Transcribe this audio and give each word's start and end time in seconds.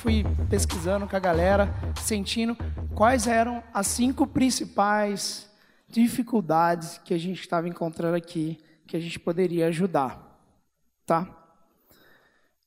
fui 0.00 0.24
pesquisando 0.48 1.06
com 1.06 1.14
a 1.14 1.18
galera, 1.20 1.68
sentindo 2.02 2.56
quais 2.94 3.26
eram 3.26 3.62
as 3.72 3.86
cinco 3.86 4.26
principais 4.26 5.46
dificuldades 5.86 6.98
que 7.04 7.12
a 7.12 7.18
gente 7.18 7.38
estava 7.40 7.68
encontrando 7.68 8.16
aqui, 8.16 8.58
que 8.86 8.96
a 8.96 9.00
gente 9.00 9.20
poderia 9.20 9.66
ajudar, 9.66 10.40
tá? 11.04 11.28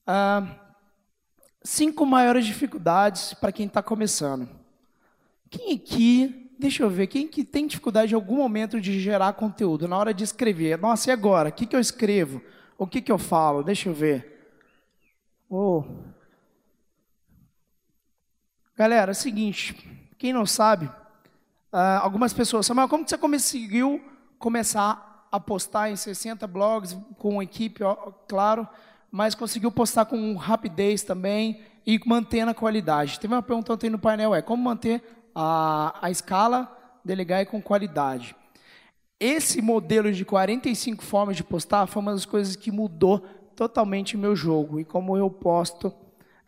Ah, 0.05 0.45
cinco 1.63 2.05
maiores 2.05 2.45
dificuldades 2.45 3.33
para 3.33 3.51
quem 3.51 3.65
está 3.65 3.81
começando. 3.81 4.47
Quem 5.49 5.75
aqui, 5.75 6.51
deixa 6.59 6.83
eu 6.83 6.89
ver, 6.89 7.07
quem 7.07 7.27
que 7.27 7.43
tem 7.43 7.65
dificuldade 7.65 8.13
em 8.13 8.15
algum 8.15 8.37
momento 8.37 8.79
de 8.79 8.99
gerar 8.99 9.33
conteúdo, 9.33 9.87
na 9.87 9.97
hora 9.97 10.13
de 10.13 10.23
escrever? 10.23 10.77
Nossa, 10.77 11.09
e 11.09 11.11
agora? 11.11 11.49
O 11.49 11.51
que, 11.51 11.65
que 11.65 11.75
eu 11.75 11.79
escrevo? 11.79 12.43
O 12.77 12.85
que, 12.85 13.01
que 13.01 13.11
eu 13.11 13.17
falo? 13.17 13.63
Deixa 13.63 13.89
eu 13.89 13.93
ver. 13.93 14.53
Oh. 15.49 15.83
Galera, 18.75 19.11
é 19.11 19.13
o 19.13 19.15
seguinte, 19.15 19.75
quem 20.17 20.33
não 20.33 20.47
sabe, 20.47 20.87
uh, 20.87 22.01
algumas 22.01 22.33
pessoas, 22.33 22.65
Samuel, 22.65 22.89
como 22.89 23.07
você 23.07 23.15
conseguiu 23.15 24.03
começar 24.39 25.27
a 25.31 25.39
postar 25.39 25.91
em 25.91 25.95
60 25.95 26.47
blogs 26.47 26.97
com 27.19 27.41
equipe, 27.41 27.83
ó, 27.83 27.93
claro, 28.27 28.67
mas 29.11 29.35
conseguiu 29.35 29.71
postar 29.71 30.05
com 30.05 30.35
rapidez 30.35 31.03
também 31.03 31.61
e 31.85 31.99
mantendo 32.03 32.49
a 32.49 32.55
qualidade. 32.55 33.19
Teve 33.19 33.35
uma 33.35 33.43
pergunta 33.43 33.73
ontem 33.73 33.91
no 33.91 33.99
painel, 33.99 34.33
é 34.33 34.41
como 34.41 34.63
manter 34.63 35.03
a, 35.35 35.95
a 36.01 36.09
escala, 36.09 36.75
delegar 37.05 37.43
e 37.43 37.45
com 37.45 37.61
qualidade. 37.61 38.35
Esse 39.19 39.61
modelo 39.61 40.11
de 40.11 40.25
45 40.25 41.03
formas 41.03 41.37
de 41.37 41.43
postar 41.43 41.85
foi 41.85 42.01
uma 42.01 42.13
das 42.13 42.25
coisas 42.25 42.55
que 42.55 42.71
mudou 42.71 43.19
totalmente 43.55 44.15
o 44.15 44.19
meu 44.19 44.35
jogo 44.35 44.79
e 44.79 44.83
como 44.83 45.15
eu 45.15 45.29
posto, 45.29 45.93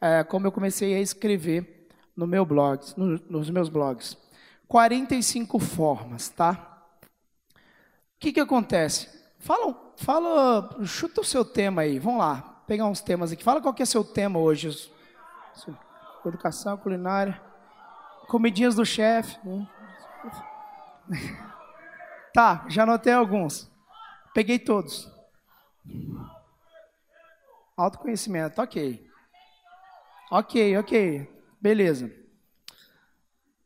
é, 0.01 0.23
como 0.23 0.47
eu 0.47 0.51
comecei 0.51 0.95
a 0.95 0.99
escrever 0.99 1.74
no 2.15 2.25
meu 2.25 2.45
blog, 2.45 2.81
no, 2.95 3.19
nos 3.29 3.49
meus 3.49 3.69
blogs. 3.69 4.17
45 4.67 5.59
formas, 5.59 6.29
tá? 6.29 6.83
O 7.53 8.19
que, 8.19 8.33
que 8.33 8.39
acontece? 8.39 9.09
Fala, 9.39 9.75
fala, 9.97 10.85
chuta 10.85 11.21
o 11.21 11.25
seu 11.25 11.45
tema 11.45 11.83
aí, 11.83 11.99
vamos 11.99 12.19
lá 12.19 12.55
pegar 12.67 12.85
uns 12.85 13.01
temas 13.01 13.31
aqui. 13.31 13.43
Fala 13.43 13.61
qual 13.61 13.73
que 13.73 13.83
é 13.83 13.85
seu 13.85 14.03
tema 14.03 14.39
hoje. 14.39 14.91
Educação, 16.25 16.77
culinária. 16.77 17.41
Comidinhas 18.27 18.75
do 18.75 18.85
chefe. 18.85 19.37
Tá, 22.33 22.65
já 22.67 22.83
anotei 22.83 23.13
alguns. 23.13 23.71
Peguei 24.33 24.59
todos. 24.59 25.09
Autoconhecimento, 27.77 28.61
ok. 28.61 29.09
Ok, 30.29 30.77
ok. 30.77 31.34
Beleza. 31.65 32.11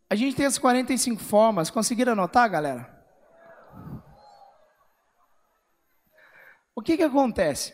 A 0.09 0.15
gente 0.15 0.33
tem 0.33 0.45
as 0.45 0.57
45 0.57 1.21
formas. 1.21 1.69
Conseguiram 1.69 2.13
anotar, 2.13 2.49
galera? 2.49 2.89
O 6.73 6.81
que 6.81 6.95
que 6.95 7.03
acontece? 7.03 7.73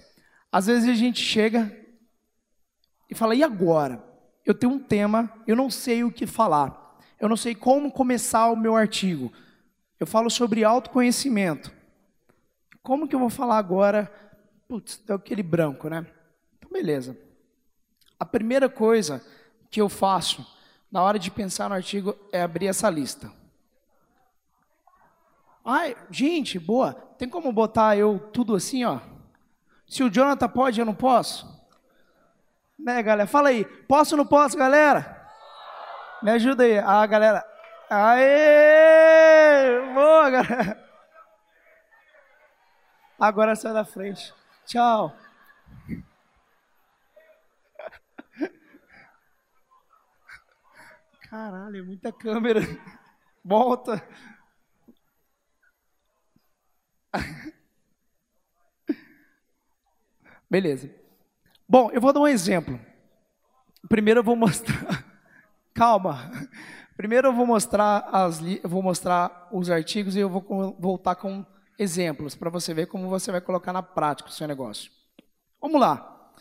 Às 0.51 0.65
vezes 0.65 0.89
a 0.89 0.95
gente 0.95 1.21
chega 1.21 1.71
e 3.07 3.13
fala: 3.13 3.35
e 3.35 3.43
agora? 3.43 4.03
Eu 4.43 4.55
tenho 4.55 4.73
um 4.73 4.79
tema, 4.79 5.31
eu 5.45 5.55
não 5.55 5.69
sei 5.69 6.03
o 6.03 6.11
que 6.11 6.25
falar, 6.25 6.97
eu 7.19 7.29
não 7.29 7.37
sei 7.37 7.53
como 7.53 7.91
começar 7.91 8.49
o 8.49 8.55
meu 8.55 8.75
artigo. 8.75 9.31
Eu 9.99 10.07
falo 10.07 10.31
sobre 10.31 10.63
autoconhecimento. 10.63 11.71
Como 12.81 13.07
que 13.07 13.13
eu 13.13 13.19
vou 13.19 13.29
falar 13.29 13.59
agora? 13.59 14.11
Putz, 14.67 14.97
deu 15.05 15.17
aquele 15.17 15.43
branco, 15.43 15.87
né? 15.87 16.03
Então, 16.57 16.71
beleza. 16.71 17.15
A 18.19 18.25
primeira 18.25 18.67
coisa 18.67 19.23
que 19.75 19.81
eu 19.81 19.89
faço 19.89 20.47
na 20.89 21.03
hora 21.03 21.19
de 21.19 21.29
pensar 21.29 21.67
no 21.67 21.75
artigo 21.75 22.17
é 22.31 22.41
abrir 22.41 22.67
essa 22.67 22.89
lista. 22.89 23.29
Ai, 25.65 25.97
gente, 26.09 26.57
boa. 26.57 26.93
Tem 27.17 27.27
como 27.27 27.51
botar 27.51 27.97
eu 27.97 28.17
tudo 28.31 28.55
assim, 28.55 28.85
ó? 28.85 29.01
Se 29.85 30.01
o 30.01 30.09
Jonathan 30.09 30.47
pode, 30.47 30.79
eu 30.79 30.85
não 30.85 30.95
posso? 30.95 31.45
Né, 32.79 33.03
galera? 33.03 33.27
Fala 33.27 33.49
aí. 33.49 33.65
Posso 33.65 34.15
ou 34.15 34.17
não 34.17 34.25
posso, 34.25 34.57
galera? 34.57 35.29
Me 36.23 36.31
ajuda 36.31 36.63
aí. 36.63 36.79
Ah, 36.79 37.05
galera. 37.05 37.45
Aê! 37.89 38.33
Boa, 39.93 40.29
galera. 40.29 40.89
Agora 43.19 43.57
sai 43.57 43.73
da 43.73 43.83
frente. 43.83 44.33
Tchau. 44.65 45.13
Caralho, 51.29 51.77
é 51.77 51.81
muita 51.81 52.11
câmera. 52.11 52.61
Volta. 53.43 54.01
Beleza. 60.49 60.89
Bom, 61.67 61.89
eu 61.91 61.99
vou 61.99 62.13
dar 62.13 62.21
um 62.21 62.27
exemplo. 62.27 62.79
Primeiro 63.89 64.19
eu 64.19 64.23
vou 64.23 64.35
mostrar. 64.35 65.05
Calma. 65.73 66.31
Primeiro 66.95 67.27
eu 67.27 67.33
vou 67.33 67.45
mostrar 67.45 68.07
as 68.11 68.41
eu 68.41 68.69
vou 68.69 68.81
mostrar 68.81 69.49
os 69.51 69.69
artigos 69.69 70.15
e 70.15 70.19
eu 70.19 70.29
vou 70.29 70.77
voltar 70.79 71.15
com 71.15 71.45
exemplos 71.77 72.35
para 72.35 72.49
você 72.49 72.73
ver 72.73 72.87
como 72.87 73.09
você 73.09 73.31
vai 73.31 73.41
colocar 73.41 73.73
na 73.73 73.83
prática 73.83 74.29
o 74.29 74.31
seu 74.31 74.47
negócio. 74.47 74.89
Vamos 75.61 75.81
lá. 75.81 76.31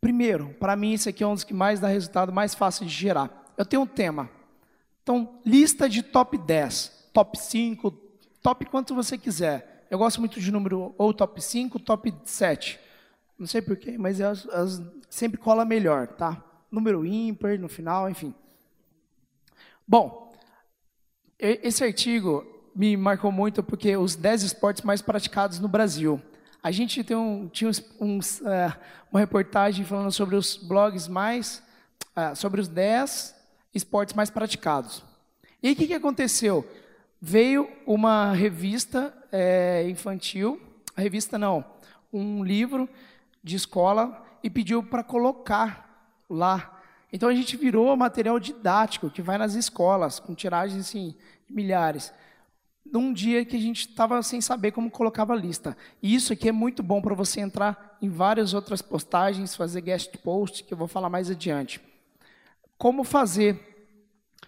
Primeiro, 0.00 0.54
para 0.54 0.74
mim 0.74 0.94
esse 0.94 1.08
aqui 1.08 1.22
é 1.22 1.26
um 1.26 1.34
dos 1.34 1.44
que 1.44 1.54
mais 1.54 1.78
dá 1.78 1.86
resultado, 1.88 2.32
mais 2.32 2.54
fácil 2.54 2.86
de 2.86 2.92
gerar. 2.92 3.39
Eu 3.56 3.64
tenho 3.64 3.82
um 3.82 3.86
tema. 3.86 4.28
Então, 5.02 5.40
lista 5.44 5.88
de 5.88 6.02
top 6.02 6.38
10, 6.38 7.08
top 7.12 7.38
5, 7.38 7.90
top 8.42 8.64
quanto 8.66 8.94
você 8.94 9.18
quiser. 9.18 9.86
Eu 9.90 9.98
gosto 9.98 10.20
muito 10.20 10.40
de 10.40 10.52
número 10.52 10.94
ou 10.96 11.12
top 11.12 11.42
5, 11.42 11.80
top 11.80 12.14
7. 12.24 12.78
Não 13.38 13.46
sei 13.46 13.60
porquê, 13.60 13.98
mas 13.98 14.20
elas, 14.20 14.46
elas 14.52 14.82
sempre 15.08 15.38
cola 15.38 15.64
melhor, 15.64 16.06
tá? 16.06 16.44
Número 16.70 17.04
ímpar 17.04 17.58
no 17.58 17.68
final, 17.68 18.08
enfim. 18.08 18.32
Bom, 19.86 20.32
esse 21.38 21.82
artigo 21.82 22.46
me 22.74 22.96
marcou 22.96 23.32
muito 23.32 23.62
porque 23.62 23.96
os 23.96 24.14
10 24.14 24.44
esportes 24.44 24.82
mais 24.82 25.02
praticados 25.02 25.58
no 25.58 25.66
Brasil. 25.66 26.22
A 26.62 26.70
gente 26.70 27.02
tem 27.02 27.16
um, 27.16 27.48
tinha 27.48 27.70
uh, 27.70 28.76
uma 29.10 29.18
reportagem 29.18 29.84
falando 29.84 30.12
sobre 30.12 30.36
os 30.36 30.56
blogs 30.56 31.08
mais, 31.08 31.62
uh, 32.16 32.36
sobre 32.36 32.60
os 32.60 32.68
10 32.68 33.39
esportes 33.74 34.14
mais 34.14 34.30
praticados. 34.30 35.02
E 35.62 35.72
o 35.72 35.76
que, 35.76 35.86
que 35.86 35.94
aconteceu? 35.94 36.66
Veio 37.20 37.68
uma 37.86 38.32
revista 38.32 39.14
é, 39.30 39.86
infantil, 39.88 40.60
a 40.96 41.00
revista 41.00 41.38
não, 41.38 41.64
um 42.12 42.42
livro 42.42 42.88
de 43.42 43.56
escola 43.56 44.24
e 44.42 44.48
pediu 44.48 44.82
para 44.82 45.04
colocar 45.04 46.22
lá. 46.28 46.80
Então 47.12 47.28
a 47.28 47.34
gente 47.34 47.56
virou 47.56 47.94
material 47.96 48.38
didático 48.38 49.10
que 49.10 49.22
vai 49.22 49.36
nas 49.36 49.54
escolas, 49.54 50.18
com 50.18 50.34
tiragens 50.34 50.88
assim, 50.88 51.14
de 51.46 51.54
milhares. 51.54 52.12
Num 52.84 53.12
dia 53.12 53.44
que 53.44 53.56
a 53.56 53.60
gente 53.60 53.88
estava 53.88 54.22
sem 54.22 54.40
saber 54.40 54.72
como 54.72 54.90
colocava 54.90 55.34
a 55.34 55.36
lista. 55.36 55.76
E 56.02 56.14
isso 56.14 56.32
aqui 56.32 56.48
é 56.48 56.52
muito 56.52 56.82
bom 56.82 57.02
para 57.02 57.14
você 57.14 57.40
entrar 57.40 57.98
em 58.00 58.08
várias 58.08 58.54
outras 58.54 58.80
postagens, 58.80 59.54
fazer 59.54 59.82
guest 59.82 60.16
post, 60.18 60.64
que 60.64 60.72
eu 60.72 60.78
vou 60.78 60.88
falar 60.88 61.10
mais 61.10 61.30
adiante. 61.30 61.80
Como 62.80 63.04
fazer? 63.04 63.60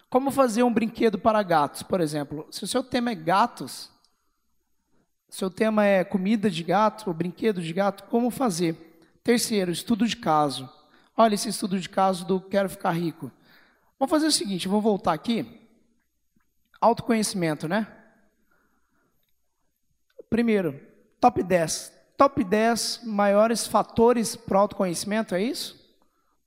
Como 0.09 0.31
fazer 0.31 0.63
um 0.63 0.73
brinquedo 0.73 1.19
para 1.19 1.43
gatos, 1.43 1.83
por 1.83 2.01
exemplo? 2.01 2.47
Se 2.49 2.63
o 2.63 2.67
seu 2.67 2.83
tema 2.83 3.11
é 3.11 3.15
gatos, 3.15 3.91
seu 5.29 5.51
tema 5.51 5.85
é 5.85 6.03
comida 6.03 6.49
de 6.49 6.63
gato 6.63 7.07
ou 7.07 7.13
brinquedo 7.13 7.61
de 7.61 7.71
gato, 7.71 8.05
como 8.05 8.31
fazer? 8.31 8.99
Terceiro, 9.23 9.71
estudo 9.71 10.07
de 10.07 10.17
caso. 10.17 10.67
Olha 11.15 11.35
esse 11.35 11.47
estudo 11.47 11.79
de 11.79 11.87
caso 11.87 12.25
do 12.25 12.41
quero 12.41 12.67
ficar 12.67 12.89
rico. 12.93 13.31
Vamos 13.99 14.09
fazer 14.09 14.25
o 14.25 14.31
seguinte, 14.31 14.67
vou 14.67 14.81
voltar 14.81 15.13
aqui. 15.13 15.69
Autoconhecimento, 16.81 17.67
né? 17.67 17.85
Primeiro, 20.27 20.81
top 21.21 21.43
10. 21.43 21.93
Top 22.17 22.43
10 22.43 23.01
maiores 23.03 23.67
fatores 23.67 24.35
para 24.35 24.57
autoconhecimento, 24.57 25.35
é 25.35 25.43
isso? 25.43 25.82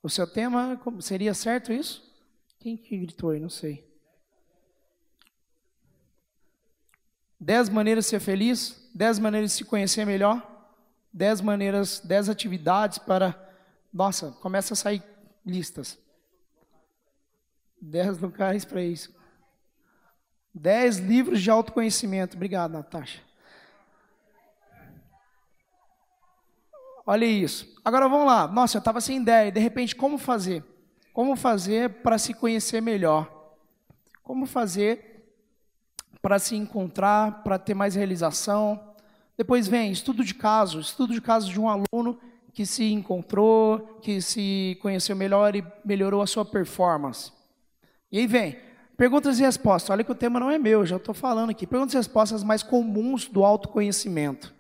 O 0.07 0.09
seu 0.09 0.25
tema 0.25 0.81
seria 1.01 1.35
certo 1.35 1.73
isso? 1.73 2.01
Quem 2.61 2.77
que 2.77 2.97
gritou 2.97 3.31
aí? 3.31 3.41
Não 3.41 3.49
sei. 3.49 3.85
Dez 7.41 7.69
maneiras 7.69 8.05
de 8.05 8.11
ser 8.11 8.21
feliz, 8.21 8.89
dez 8.95 9.19
maneiras 9.19 9.51
de 9.51 9.57
se 9.57 9.65
conhecer 9.65 10.07
melhor, 10.07 10.71
dez 11.13 11.41
maneiras, 11.41 11.99
dez 11.99 12.29
atividades 12.29 12.99
para. 12.99 13.35
Nossa, 13.93 14.31
começa 14.41 14.75
a 14.75 14.77
sair 14.77 15.03
listas. 15.45 15.99
Dez 17.83 18.17
lugares 18.17 18.65
para 18.65 18.83
isso. 18.83 19.13
Dez 20.55 20.99
livros 20.99 21.43
de 21.43 21.51
autoconhecimento. 21.51 22.37
Obrigado, 22.37 22.71
Natasha. 22.71 23.21
Olha 27.07 27.25
isso. 27.25 27.81
Agora 27.85 28.09
vamos 28.09 28.27
lá. 28.27 28.49
Nossa, 28.49 28.77
eu 28.77 28.81
estava 28.81 29.01
sem 29.01 29.19
ideia. 29.19 29.53
De 29.53 29.61
repente, 29.61 29.95
como 29.95 30.19
fazer? 30.19 30.65
como 31.17 31.35
fazer 31.35 32.03
para 32.03 32.19
se 32.19 32.35
conhecer 32.35 32.83
melhor? 32.83 33.55
Como 34.23 34.45
fazer 34.45 35.33
para 36.21 36.39
se 36.39 36.55
encontrar, 36.55 37.43
para 37.43 37.59
ter 37.59 37.73
mais 37.73 37.95
realização? 37.95 38.79
Depois 39.35 39.67
vem 39.67 39.91
estudo 39.91 40.23
de 40.23 40.35
caso, 40.35 40.79
estudo 40.79 41.15
de 41.15 41.23
caso 41.23 41.51
de 41.51 41.59
um 41.59 41.71
aluno 41.71 42.19
que 42.53 42.67
se 42.67 42.93
encontrou, 42.93 43.99
que 44.03 44.21
se 44.21 44.79
conheceu 44.83 45.17
melhor 45.17 45.57
e 45.57 45.65
melhorou 45.83 46.21
a 46.21 46.27
sua 46.27 46.45
performance. 46.45 47.33
E 48.13 48.19
aí 48.19 48.27
vem 48.27 48.59
perguntas 48.95 49.41
e 49.41 49.43
respostas. 49.43 49.89
Olha 49.89 50.05
que 50.05 50.13
o 50.13 50.15
tema 50.15 50.39
não 50.39 50.51
é 50.51 50.59
meu, 50.59 50.85
já 50.85 50.97
estou 50.97 51.15
falando 51.15 51.49
aqui. 51.49 51.67
Perguntas 51.67 51.95
e 51.95 51.97
respostas 51.97 52.45
mais 52.45 52.63
comuns 52.63 53.25
do 53.25 53.43
autoconhecimento. 53.43 54.55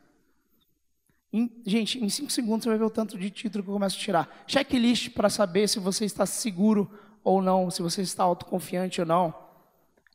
Em, 1.33 1.51
gente, 1.67 2.03
em 2.03 2.09
cinco 2.09 2.31
segundos 2.31 2.65
você 2.65 2.71
vai 2.71 2.79
ver 2.79 2.85
o 2.85 2.91
tanto 2.91 3.19
de 3.19 3.31
título 3.31 3.65
que 3.65 3.71
eu 3.71 3.75
começo 3.75 3.97
a 3.97 4.01
tirar. 4.01 4.45
Checklist 4.47 5.11
para 5.11 5.29
saber 5.29 5.69
se 5.69 5.79
você 5.79 6.05
está 6.05 6.25
seguro 6.25 6.91
ou 7.23 7.43
não, 7.43 7.71
se 7.71 7.83
você 7.83 8.03
está 8.03 8.23
autoconfiante 8.23 9.01
ou 9.01 9.07
não. 9.07 9.35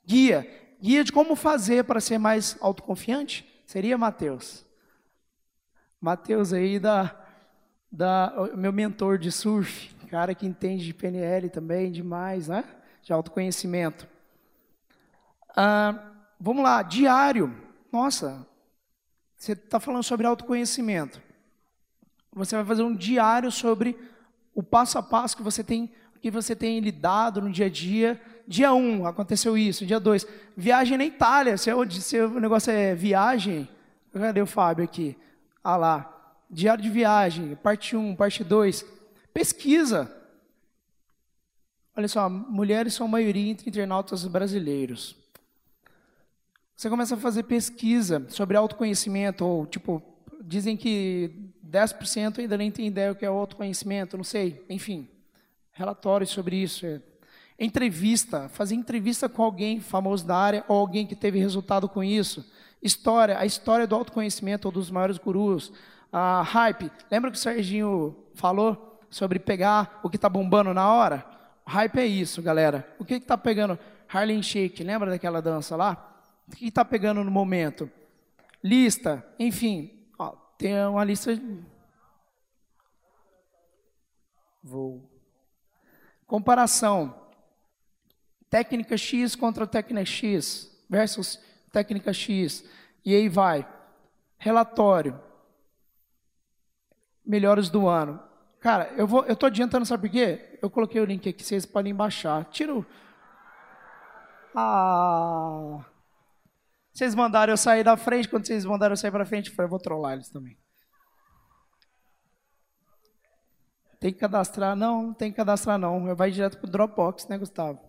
Guia. 0.06 0.48
Guia 0.82 1.04
de 1.04 1.12
como 1.12 1.36
fazer 1.36 1.84
para 1.84 2.00
ser 2.00 2.18
mais 2.18 2.58
autoconfiante 2.60 3.46
seria 3.66 3.98
Mateus. 3.98 4.66
Mateus 6.00 6.52
aí 6.52 6.80
da, 6.80 7.16
da 7.92 8.34
meu 8.56 8.74
mentor 8.74 9.18
de 9.18 9.32
surf, 9.32 9.94
cara 10.10 10.36
que 10.36 10.46
entende 10.46 10.86
de 10.86 10.94
PNL 10.94 11.50
também 11.50 11.92
demais, 11.92 12.48
né? 12.48 12.66
De 13.04 13.14
autoconhecimento. 13.14 14.08
Ah, 15.56 16.12
vamos 16.40 16.64
lá, 16.64 16.82
diário. 16.82 17.56
Nossa, 17.92 18.46
você 19.42 19.54
está 19.54 19.80
falando 19.80 20.04
sobre 20.04 20.28
autoconhecimento. 20.28 21.20
Você 22.32 22.56
vai 22.56 22.64
fazer 22.64 22.84
um 22.84 22.96
diário 22.96 23.52
sobre 23.52 23.98
o 24.54 24.62
passo 24.62 25.00
a 25.00 25.04
passo 25.04 25.36
que 25.36 25.42
você 25.42 25.64
tem, 25.64 25.92
que 26.22 26.30
você 26.30 26.56
tem 26.56 26.80
lidado 26.80 27.42
no 27.42 27.52
dia 27.52 27.66
a 27.66 27.70
dia. 27.70 28.22
Dia 28.48 28.72
1, 28.72 28.78
um, 28.78 29.08
aconteceu 29.08 29.58
isso. 29.58 29.84
Dia 29.84 30.00
2, 30.00 30.28
viagem 30.56 30.96
na 30.96 31.06
Itália. 31.06 31.58
Se, 31.58 31.72
é, 31.72 31.90
se 31.90 32.22
o 32.22 32.40
negócio 32.40 32.72
é 32.72 32.94
viagem, 32.94 33.68
cadê 34.14 34.44
o 34.44 34.46
Fábio 34.46 34.84
aqui? 34.86 35.18
Ah 35.64 35.76
lá. 35.76 36.36
Diário 36.48 36.84
de 36.84 36.90
viagem, 36.92 37.56
parte 37.56 37.96
1, 37.96 38.10
um, 38.10 38.16
parte 38.16 38.44
2. 38.44 38.86
Pesquisa. 39.34 40.16
Olha 41.98 42.08
só, 42.08 42.30
mulheres 42.30 42.94
são 42.94 43.08
a 43.08 43.10
maioria 43.10 43.50
entre 43.50 43.68
internautas 43.68 44.24
brasileiros. 44.28 45.16
Você 46.82 46.90
começa 46.90 47.14
a 47.14 47.18
fazer 47.20 47.44
pesquisa 47.44 48.26
sobre 48.28 48.58
autoconhecimento, 48.58 49.46
ou 49.46 49.68
tipo, 49.68 50.02
dizem 50.44 50.76
que 50.76 51.30
10% 51.64 52.40
ainda 52.40 52.58
nem 52.58 52.72
tem 52.72 52.88
ideia 52.88 53.12
o 53.12 53.16
que 53.16 53.24
é 53.24 53.28
autoconhecimento, 53.28 54.18
não 54.18 54.24
sei, 54.24 54.66
enfim. 54.68 55.08
Relatórios 55.74 56.32
sobre 56.32 56.56
isso. 56.56 56.84
É. 56.88 57.00
Entrevista, 57.60 58.50
fazer 58.50 58.74
entrevista 58.74 59.30
com 59.30 59.44
alguém 59.44 59.80
famoso 59.80 60.26
da 60.26 60.36
área 60.36 60.66
ou 60.68 60.80
alguém 60.80 61.06
que 61.06 61.16
teve 61.16 61.38
resultado 61.38 61.88
com 61.88 62.04
isso. 62.04 62.52
História, 62.82 63.38
a 63.38 63.46
história 63.46 63.86
do 63.86 63.94
autoconhecimento 63.94 64.68
ou 64.68 64.72
dos 64.72 64.90
maiores 64.90 65.20
gurus. 65.20 65.72
Hype, 66.46 66.92
lembra 67.12 67.30
que 67.30 67.38
o 67.38 67.40
Serginho 67.40 68.18
falou 68.34 69.00
sobre 69.08 69.38
pegar 69.38 70.00
o 70.02 70.10
que 70.10 70.16
está 70.16 70.28
bombando 70.28 70.74
na 70.74 70.92
hora? 70.92 71.24
Hype 71.64 72.00
é 72.00 72.08
isso, 72.08 72.42
galera. 72.42 72.92
O 72.98 73.06
que 73.06 73.14
está 73.14 73.38
pegando? 73.38 73.78
Harlem 74.12 74.42
Shake, 74.42 74.84
lembra 74.84 75.12
daquela 75.12 75.44
dança 75.44 75.76
lá? 75.76 76.08
O 76.52 76.56
que 76.56 76.68
está 76.68 76.84
pegando 76.84 77.24
no 77.24 77.32
momento? 77.32 77.90
Lista, 78.62 79.26
enfim, 79.40 80.06
ó, 80.20 80.32
tem 80.58 80.86
uma 80.86 81.04
lista. 81.04 81.32
Vou. 84.62 85.10
Comparação. 86.28 87.20
Técnica 88.50 88.98
X 88.98 89.34
contra 89.34 89.66
técnica 89.66 90.06
X 90.06 90.86
versus 90.90 91.40
técnica 91.72 92.12
X. 92.12 92.66
E 93.06 93.16
aí 93.16 93.30
vai. 93.30 93.66
Relatório. 94.38 95.20
Melhores 97.26 97.70
do 97.70 97.88
ano. 97.88 98.22
Cara, 98.60 98.94
eu 98.98 99.08
vou, 99.08 99.26
eu 99.26 99.36
tô 99.36 99.46
adiantando, 99.46 99.86
sabe 99.86 100.10
por 100.10 100.12
quê? 100.12 100.60
Eu 100.62 100.70
coloquei 100.70 101.00
o 101.00 101.06
link 101.06 101.28
aqui, 101.28 101.44
vocês 101.44 101.66
podem 101.66 101.96
baixar. 101.96 102.46
Tiro. 102.46 102.86
Ah. 104.54 105.84
Vocês 107.02 107.16
mandaram 107.16 107.52
eu 107.52 107.58
sair 107.58 107.84
da 107.84 107.98
frente, 107.98 108.30
quando 108.30 108.46
vocês 108.46 108.64
mandaram 108.64 108.94
eu 108.94 108.98
sair 108.98 109.10
para 109.10 109.26
frente, 109.26 109.50
eu 109.50 109.56
falei, 109.56 109.66
eu 109.66 109.72
vou 109.72 109.80
trollar 109.80 110.14
eles 110.14 110.30
também. 110.30 110.56
Tem 114.00 114.14
que 114.14 114.20
cadastrar? 114.20 114.76
Não, 114.76 115.08
não 115.08 115.14
tem 115.16 115.32
que 115.32 115.38
cadastrar 115.38 115.80
não. 115.80 116.16
Vai 116.16 116.30
direto 116.30 116.60
para 116.60 116.68
o 116.68 116.70
Dropbox, 116.70 117.28
né, 117.28 117.40
Gustavo? 117.40 117.82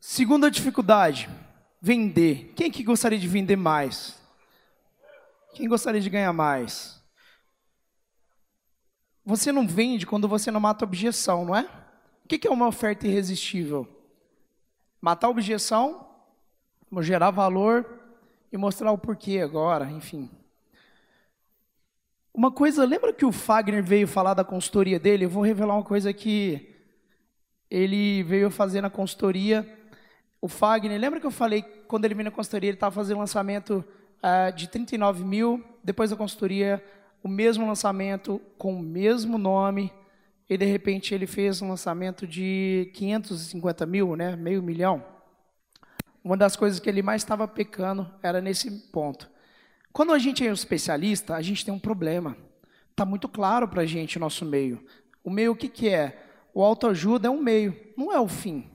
Segunda 0.00 0.50
dificuldade, 0.50 1.30
vender. 1.80 2.52
Quem 2.56 2.68
que 2.68 2.82
gostaria 2.82 3.16
de 3.16 3.28
vender 3.28 3.54
mais? 3.54 4.20
Quem 5.54 5.68
gostaria 5.68 6.00
de 6.00 6.10
ganhar 6.10 6.32
mais? 6.32 7.00
Você 9.24 9.52
não 9.52 9.68
vende 9.68 10.04
quando 10.04 10.26
você 10.26 10.50
não 10.50 10.58
mata 10.58 10.84
objeção, 10.84 11.44
não 11.44 11.54
é? 11.54 11.62
O 12.24 12.28
que 12.28 12.48
é 12.48 12.50
uma 12.50 12.66
oferta 12.66 13.06
irresistível? 13.06 13.86
Matar 15.00 15.28
objeção 15.28 16.10
gerar 17.00 17.30
valor 17.30 17.99
e 18.52 18.56
mostrar 18.56 18.92
o 18.92 18.98
porquê 18.98 19.40
agora, 19.40 19.90
enfim. 19.90 20.30
Uma 22.32 22.50
coisa, 22.50 22.84
lembra 22.84 23.12
que 23.12 23.24
o 23.24 23.32
Fagner 23.32 23.82
veio 23.82 24.06
falar 24.06 24.34
da 24.34 24.44
consultoria 24.44 24.98
dele? 24.98 25.24
Eu 25.24 25.30
vou 25.30 25.42
revelar 25.42 25.74
uma 25.74 25.84
coisa 25.84 26.12
que 26.12 26.74
ele 27.70 28.22
veio 28.22 28.50
fazer 28.50 28.80
na 28.80 28.90
consultoria. 28.90 29.66
O 30.40 30.48
Fagner, 30.48 30.98
lembra 30.98 31.20
que 31.20 31.26
eu 31.26 31.30
falei 31.30 31.62
quando 31.86 32.04
ele 32.04 32.14
veio 32.14 32.24
na 32.24 32.30
consultoria, 32.30 32.70
ele 32.70 32.76
estava 32.76 32.94
fazendo 32.94 33.18
um 33.18 33.20
lançamento 33.20 33.84
uh, 34.18 34.52
de 34.54 34.68
39 34.68 35.24
mil, 35.24 35.62
depois 35.82 36.10
da 36.10 36.16
consultoria, 36.16 36.82
o 37.22 37.28
mesmo 37.28 37.66
lançamento 37.66 38.40
com 38.56 38.74
o 38.74 38.82
mesmo 38.82 39.36
nome, 39.36 39.92
e 40.48 40.56
de 40.56 40.64
repente 40.64 41.14
ele 41.14 41.26
fez 41.26 41.60
um 41.60 41.68
lançamento 41.68 42.26
de 42.26 42.90
550 42.94 43.86
mil, 43.86 44.16
né, 44.16 44.34
meio 44.34 44.62
milhão. 44.62 45.04
Uma 46.22 46.36
das 46.36 46.54
coisas 46.56 46.78
que 46.78 46.88
ele 46.88 47.02
mais 47.02 47.22
estava 47.22 47.48
pecando 47.48 48.10
era 48.22 48.40
nesse 48.40 48.70
ponto. 48.88 49.30
Quando 49.92 50.12
a 50.12 50.18
gente 50.18 50.46
é 50.46 50.50
um 50.50 50.54
especialista, 50.54 51.34
a 51.34 51.42
gente 51.42 51.64
tem 51.64 51.72
um 51.72 51.78
problema. 51.78 52.36
Está 52.90 53.04
muito 53.04 53.28
claro 53.28 53.66
para 53.66 53.82
a 53.82 53.86
gente 53.86 54.16
o 54.16 54.20
nosso 54.20 54.44
meio. 54.44 54.84
O 55.24 55.30
meio 55.30 55.52
o 55.52 55.56
que, 55.56 55.68
que 55.68 55.88
é? 55.88 56.26
O 56.52 56.62
autoajuda 56.62 57.28
é 57.28 57.30
um 57.30 57.40
meio, 57.40 57.74
não 57.96 58.12
é 58.12 58.20
o 58.20 58.28
fim. 58.28 58.68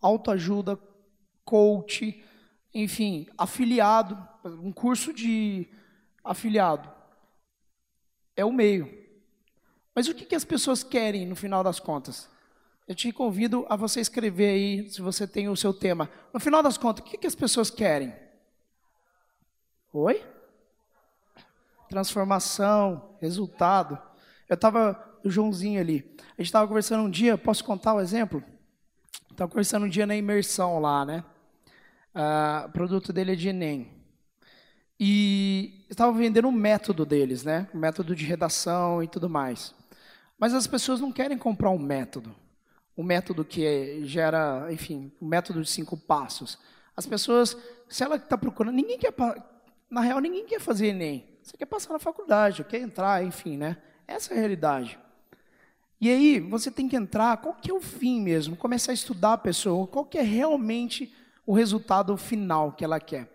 Autoajuda, 0.00 0.78
coach, 1.44 2.22
enfim, 2.72 3.26
afiliado, 3.36 4.16
um 4.44 4.72
curso 4.72 5.12
de 5.12 5.66
afiliado. 6.22 6.90
É 8.36 8.44
o 8.44 8.52
meio. 8.52 9.06
Mas 9.94 10.08
o 10.08 10.14
que, 10.14 10.26
que 10.26 10.34
as 10.34 10.44
pessoas 10.44 10.82
querem 10.82 11.26
no 11.26 11.34
final 11.34 11.64
das 11.64 11.80
contas? 11.80 12.28
Eu 12.86 12.94
te 12.94 13.10
convido 13.10 13.66
a 13.68 13.74
você 13.74 14.00
escrever 14.00 14.50
aí, 14.50 14.88
se 14.88 15.02
você 15.02 15.26
tem 15.26 15.48
o 15.48 15.56
seu 15.56 15.74
tema. 15.74 16.08
No 16.32 16.38
final 16.38 16.62
das 16.62 16.78
contas, 16.78 17.04
o 17.04 17.08
que, 17.08 17.18
que 17.18 17.26
as 17.26 17.34
pessoas 17.34 17.68
querem? 17.68 18.14
Oi? 19.92 20.24
Transformação, 21.88 23.16
resultado. 23.20 24.00
Eu 24.48 24.54
estava, 24.54 25.18
o 25.24 25.28
Joãozinho 25.28 25.80
ali, 25.80 26.14
a 26.20 26.42
gente 26.42 26.46
estava 26.46 26.68
conversando 26.68 27.02
um 27.02 27.10
dia, 27.10 27.36
posso 27.36 27.64
contar 27.64 27.92
o 27.92 27.96
um 27.96 28.00
exemplo? 28.00 28.42
Estava 29.32 29.50
conversando 29.50 29.86
um 29.86 29.88
dia 29.88 30.06
na 30.06 30.14
imersão 30.14 30.78
lá, 30.78 31.04
né? 31.04 31.24
Uh, 32.14 32.68
o 32.68 32.70
produto 32.70 33.12
dele 33.12 33.32
é 33.32 33.36
de 33.36 33.48
Enem. 33.48 33.90
E 34.98 35.84
estava 35.90 36.12
vendendo 36.12 36.48
o 36.48 36.52
método 36.52 37.04
deles, 37.04 37.42
né? 37.42 37.68
Método 37.74 38.14
de 38.14 38.24
redação 38.24 39.02
e 39.02 39.08
tudo 39.08 39.28
mais. 39.28 39.74
Mas 40.38 40.54
as 40.54 40.68
pessoas 40.68 41.00
não 41.00 41.10
querem 41.10 41.36
comprar 41.36 41.70
um 41.70 41.78
método 41.78 42.34
o 42.96 43.02
método 43.02 43.44
que 43.44 44.04
gera, 44.06 44.68
enfim, 44.72 45.12
o 45.20 45.26
método 45.26 45.62
de 45.62 45.68
cinco 45.68 45.96
passos. 45.96 46.58
As 46.96 47.06
pessoas, 47.06 47.56
se 47.88 48.02
ela 48.02 48.16
está 48.16 48.38
procurando, 48.38 48.74
ninguém 48.74 48.98
quer, 48.98 49.14
na 49.90 50.00
real, 50.00 50.18
ninguém 50.18 50.46
quer 50.46 50.60
fazer 50.60 50.88
Enem. 50.88 51.26
Você 51.42 51.56
quer 51.56 51.66
passar 51.66 51.92
na 51.92 51.98
faculdade, 51.98 52.64
quer 52.64 52.80
entrar, 52.80 53.22
enfim, 53.22 53.56
né? 53.56 53.76
Essa 54.08 54.32
é 54.32 54.36
a 54.36 54.40
realidade. 54.40 54.98
E 56.00 56.10
aí, 56.10 56.40
você 56.40 56.70
tem 56.70 56.88
que 56.88 56.96
entrar, 56.96 57.36
qual 57.36 57.54
que 57.54 57.70
é 57.70 57.74
o 57.74 57.80
fim 57.80 58.20
mesmo? 58.20 58.56
Começar 58.56 58.92
a 58.92 58.94
estudar 58.94 59.34
a 59.34 59.38
pessoa, 59.38 59.86
qual 59.86 60.04
que 60.04 60.18
é 60.18 60.22
realmente 60.22 61.14
o 61.46 61.54
resultado 61.54 62.16
final 62.16 62.72
que 62.72 62.84
ela 62.84 62.98
quer. 62.98 63.30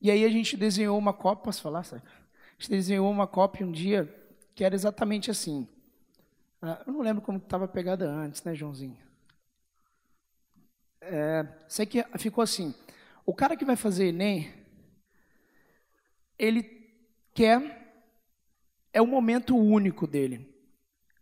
E 0.00 0.10
aí 0.10 0.24
a 0.24 0.28
gente 0.28 0.56
desenhou 0.56 0.98
uma 0.98 1.12
cópia, 1.12 1.44
posso 1.44 1.62
falar, 1.62 1.84
sabe? 1.84 2.02
A 2.06 2.60
gente 2.60 2.70
desenhou 2.70 3.10
uma 3.10 3.26
cópia 3.26 3.64
um 3.66 3.72
dia 3.72 4.12
que 4.54 4.64
era 4.64 4.74
exatamente 4.74 5.30
assim. 5.30 5.68
Ah, 6.60 6.82
eu 6.86 6.92
não 6.92 7.00
lembro 7.00 7.22
como 7.22 7.38
estava 7.38 7.66
a 7.66 7.68
pegada 7.68 8.08
antes, 8.10 8.42
né, 8.42 8.54
Joãozinho? 8.54 8.96
É, 11.00 11.46
sei 11.68 11.86
que 11.86 12.02
ficou 12.18 12.42
assim. 12.42 12.74
O 13.24 13.34
cara 13.34 13.56
que 13.56 13.64
vai 13.64 13.76
fazer 13.76 14.08
Enem, 14.08 14.52
ele 16.38 16.62
quer, 17.34 18.04
é 18.92 19.00
o 19.00 19.06
momento 19.06 19.56
único 19.56 20.06
dele. 20.06 20.54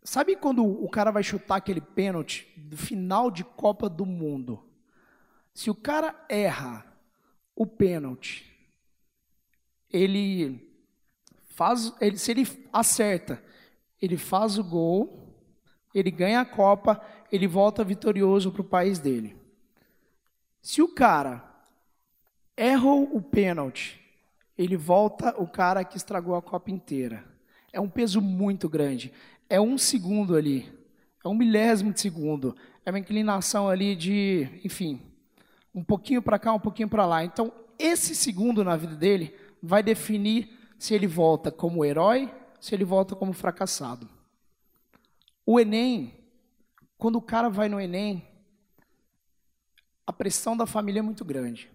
Sabe 0.02 0.36
quando 0.36 0.64
o 0.64 0.88
cara 0.88 1.10
vai 1.10 1.22
chutar 1.22 1.56
aquele 1.56 1.80
pênalti 1.80 2.52
do 2.56 2.76
final 2.76 3.30
de 3.30 3.42
Copa 3.42 3.88
do 3.88 4.04
Mundo? 4.04 4.62
Se 5.54 5.70
o 5.70 5.74
cara 5.74 6.14
erra 6.28 6.84
o 7.56 7.66
pênalti, 7.66 8.50
ele 9.90 10.60
faz, 11.46 11.92
ele, 12.00 12.18
se 12.18 12.30
ele 12.32 12.46
acerta, 12.72 13.42
ele 14.02 14.16
faz 14.16 14.58
o 14.58 14.64
gol, 14.64 15.23
ele 15.94 16.10
ganha 16.10 16.40
a 16.40 16.44
Copa, 16.44 17.00
ele 17.30 17.46
volta 17.46 17.84
vitorioso 17.84 18.50
para 18.50 18.62
o 18.62 18.64
país 18.64 18.98
dele. 18.98 19.36
Se 20.60 20.82
o 20.82 20.88
cara 20.88 21.44
erra 22.56 22.90
o 22.90 23.20
pênalti, 23.20 24.00
ele 24.56 24.76
volta 24.76 25.34
o 25.40 25.46
cara 25.46 25.84
que 25.84 25.96
estragou 25.96 26.34
a 26.34 26.42
Copa 26.42 26.70
inteira. 26.70 27.24
É 27.72 27.80
um 27.80 27.88
peso 27.88 28.20
muito 28.20 28.68
grande. 28.68 29.12
É 29.48 29.60
um 29.60 29.76
segundo 29.76 30.36
ali. 30.36 30.72
É 31.24 31.28
um 31.28 31.34
milésimo 31.34 31.92
de 31.92 32.00
segundo. 32.00 32.56
É 32.84 32.90
uma 32.90 32.98
inclinação 32.98 33.68
ali 33.68 33.96
de, 33.96 34.48
enfim, 34.64 35.02
um 35.74 35.82
pouquinho 35.82 36.22
para 36.22 36.38
cá, 36.38 36.52
um 36.52 36.60
pouquinho 36.60 36.88
para 36.88 37.04
lá. 37.04 37.24
Então, 37.24 37.52
esse 37.78 38.14
segundo 38.14 38.62
na 38.62 38.76
vida 38.76 38.94
dele 38.94 39.34
vai 39.62 39.82
definir 39.82 40.50
se 40.78 40.94
ele 40.94 41.06
volta 41.06 41.50
como 41.50 41.84
herói, 41.84 42.32
se 42.60 42.74
ele 42.74 42.84
volta 42.84 43.16
como 43.16 43.32
fracassado. 43.32 44.08
O 45.46 45.60
Enem, 45.60 46.14
quando 46.96 47.16
o 47.16 47.22
cara 47.22 47.48
vai 47.50 47.68
no 47.68 47.80
Enem, 47.80 48.26
a 50.06 50.12
pressão 50.12 50.56
da 50.56 50.66
família 50.66 51.00
é 51.00 51.02
muito 51.02 51.24
grande. 51.24 51.70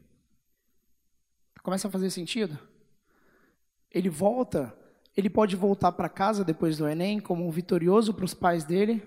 Começa 1.61 1.87
a 1.87 1.91
fazer 1.91 2.09
sentido? 2.09 2.57
Ele 3.91 4.09
volta, 4.09 4.75
ele 5.15 5.29
pode 5.29 5.55
voltar 5.55 5.91
para 5.91 6.09
casa 6.09 6.43
depois 6.43 6.77
do 6.77 6.87
Enem 6.87 7.19
como 7.19 7.45
um 7.45 7.51
vitorioso 7.51 8.13
para 8.13 8.25
os 8.25 8.33
pais 8.33 8.63
dele, 8.63 9.03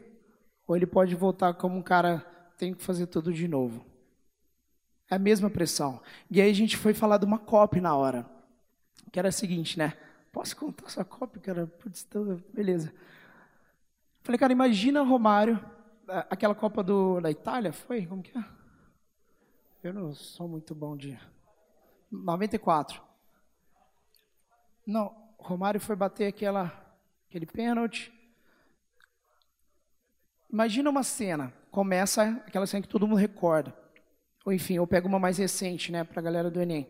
ou 0.67 0.77
ele 0.77 0.87
pode 0.87 1.15
voltar 1.15 1.55
como 1.55 1.77
um 1.77 1.83
cara 1.83 2.21
tem 2.57 2.73
que 2.73 2.83
fazer 2.83 3.07
tudo 3.07 3.33
de 3.33 3.49
novo. 3.49 3.85
É 5.11 5.17
a 5.17 5.19
mesma 5.19 5.51
pressão. 5.51 6.01
E 6.31 6.41
aí 6.41 6.51
a 6.51 6.55
gente 6.55 6.77
foi 6.77 6.95
falar 6.95 7.19
de 7.19 7.25
uma 7.25 7.39
copy 7.39 7.81
na 7.81 7.97
hora, 7.97 8.25
que 9.11 9.19
era 9.19 9.29
a 9.29 9.33
seguinte, 9.33 9.77
né? 9.77 9.95
Posso 10.31 10.57
contar 10.57 10.87
essa 10.87 11.05
copy, 11.05 11.41
cara? 11.41 11.67
Putz, 11.67 12.07
então, 12.09 12.41
beleza. 12.53 12.93
Falei, 14.23 14.39
cara, 14.39 14.53
imagina 14.53 15.03
Romário, 15.03 15.59
aquela 16.31 16.55
Copa 16.55 16.83
do, 16.83 17.21
da 17.21 17.31
Itália, 17.31 17.73
foi? 17.73 18.07
Como 18.07 18.23
que 18.23 18.37
é? 18.37 18.45
Eu 19.83 19.93
não 19.93 20.15
sou 20.15 20.47
muito 20.47 20.77
bom 20.77 20.97
de 20.97 21.19
94. 22.11 23.03
Não, 24.87 25.13
Romário 25.39 25.81
foi 25.81 25.97
bater 25.97 26.29
aquela, 26.29 26.73
aquele 27.29 27.47
pênalti. 27.47 28.13
Imagina 30.49 30.89
uma 30.89 31.03
cena, 31.03 31.53
começa 31.71 32.23
aquela 32.47 32.67
cena 32.67 32.83
que 32.83 32.89
todo 32.89 33.09
mundo 33.09 33.19
recorda. 33.19 33.77
Ou 34.45 34.53
enfim, 34.53 34.75
eu 34.75 34.87
pego 34.87 35.09
uma 35.09 35.19
mais 35.19 35.39
recente, 35.39 35.91
né, 35.91 36.05
para 36.05 36.21
a 36.21 36.23
galera 36.23 36.51
do 36.51 36.61
Enem. 36.61 36.89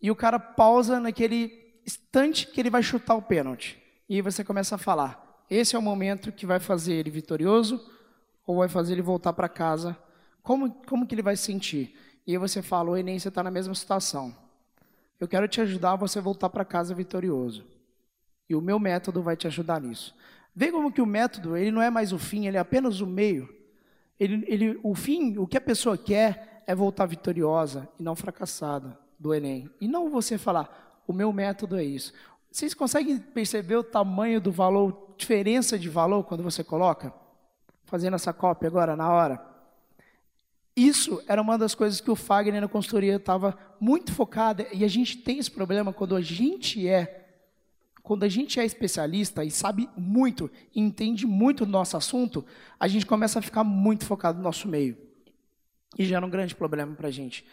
E 0.00 0.12
o 0.12 0.16
cara 0.16 0.38
pausa 0.38 1.00
naquele 1.00 1.80
instante 1.84 2.46
que 2.46 2.60
ele 2.60 2.70
vai 2.70 2.82
chutar 2.84 3.16
o 3.16 3.22
pênalti. 3.22 3.82
E 4.08 4.22
você 4.22 4.44
começa 4.44 4.76
a 4.76 4.78
falar: 4.78 5.25
esse 5.50 5.76
é 5.76 5.78
o 5.78 5.82
momento 5.82 6.32
que 6.32 6.46
vai 6.46 6.58
fazer 6.58 6.94
ele 6.94 7.10
vitorioso 7.10 7.84
ou 8.46 8.58
vai 8.58 8.68
fazer 8.68 8.94
ele 8.94 9.02
voltar 9.02 9.32
para 9.32 9.48
casa? 9.48 9.96
Como, 10.42 10.70
como 10.86 11.06
que 11.06 11.14
ele 11.14 11.22
vai 11.22 11.36
se 11.36 11.44
sentir? 11.44 11.96
E 12.26 12.32
aí 12.32 12.38
você 12.38 12.62
fala: 12.62 12.90
o 12.90 12.96
Enem, 12.96 13.18
você 13.18 13.28
está 13.28 13.42
na 13.42 13.50
mesma 13.50 13.74
situação. 13.74 14.34
Eu 15.18 15.26
quero 15.26 15.48
te 15.48 15.60
ajudar 15.60 15.92
a 15.92 15.96
você 15.96 16.20
voltar 16.20 16.50
para 16.50 16.64
casa 16.64 16.94
vitorioso. 16.94 17.64
E 18.48 18.54
o 18.54 18.60
meu 18.60 18.78
método 18.78 19.22
vai 19.22 19.36
te 19.36 19.46
ajudar 19.46 19.80
nisso. 19.80 20.14
Vê 20.54 20.70
como 20.70 20.92
que 20.92 21.00
o 21.00 21.06
método, 21.06 21.56
ele 21.56 21.70
não 21.70 21.82
é 21.82 21.90
mais 21.90 22.12
o 22.12 22.18
fim, 22.18 22.46
ele 22.46 22.56
é 22.56 22.60
apenas 22.60 23.00
o 23.00 23.06
meio. 23.06 23.48
Ele, 24.18 24.44
ele, 24.46 24.80
o 24.82 24.94
fim, 24.94 25.36
o 25.36 25.46
que 25.46 25.56
a 25.56 25.60
pessoa 25.60 25.98
quer 25.98 26.62
é 26.66 26.74
voltar 26.74 27.06
vitoriosa 27.06 27.88
e 27.98 28.02
não 28.02 28.16
fracassada 28.16 28.98
do 29.18 29.34
Enem. 29.34 29.70
E 29.80 29.86
não 29.86 30.10
você 30.10 30.38
falar, 30.38 31.02
o 31.06 31.12
meu 31.12 31.32
método 31.32 31.76
é 31.76 31.84
isso. 31.84 32.12
Vocês 32.50 32.72
conseguem 32.72 33.18
perceber 33.18 33.76
o 33.76 33.84
tamanho 33.84 34.40
do 34.40 34.50
valor, 34.50 35.05
diferença 35.16 35.78
de 35.78 35.88
valor 35.88 36.24
quando 36.24 36.42
você 36.42 36.62
coloca? 36.62 37.12
Fazendo 37.84 38.14
essa 38.14 38.32
cópia 38.32 38.68
agora, 38.68 38.96
na 38.96 39.10
hora. 39.10 39.56
Isso 40.76 41.22
era 41.26 41.40
uma 41.40 41.56
das 41.56 41.74
coisas 41.74 42.00
que 42.00 42.10
o 42.10 42.16
Fagner 42.16 42.60
na 42.60 42.68
consultoria 42.68 43.16
estava 43.16 43.56
muito 43.80 44.12
focada, 44.12 44.66
e 44.72 44.84
a 44.84 44.88
gente 44.88 45.16
tem 45.16 45.38
esse 45.38 45.50
problema 45.50 45.92
quando 45.92 46.14
a 46.14 46.20
gente 46.20 46.86
é 46.86 47.22
quando 48.02 48.22
a 48.22 48.28
gente 48.28 48.60
é 48.60 48.64
especialista 48.64 49.44
e 49.44 49.50
sabe 49.50 49.90
muito, 49.96 50.48
e 50.72 50.80
entende 50.80 51.26
muito 51.26 51.66
do 51.66 51.72
nosso 51.72 51.96
assunto, 51.96 52.46
a 52.78 52.86
gente 52.86 53.04
começa 53.04 53.40
a 53.40 53.42
ficar 53.42 53.64
muito 53.64 54.06
focado 54.06 54.38
no 54.38 54.44
nosso 54.44 54.68
meio. 54.68 54.96
E 55.98 56.04
gera 56.04 56.24
um 56.24 56.30
grande 56.30 56.54
problema 56.54 56.94
para 56.94 57.08
a 57.08 57.10
gente. 57.10 57.44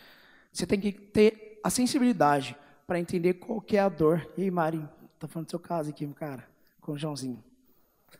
Você 0.51 0.67
tem 0.67 0.79
que 0.79 0.91
ter 0.91 1.59
a 1.63 1.71
sensibilidade 1.71 2.55
para 2.85 2.99
entender 2.99 3.33
qual 3.33 3.63
é 3.71 3.79
a 3.79 3.89
dor. 3.89 4.29
E 4.37 4.43
aí, 4.43 4.51
Mari, 4.51 4.87
tá 5.17 5.27
falando 5.27 5.47
do 5.47 5.49
seu 5.49 5.59
caso 5.59 5.89
aqui, 5.89 6.05
cara, 6.09 6.47
com 6.79 6.91
o 6.91 6.97
Joãozinho. 6.99 7.43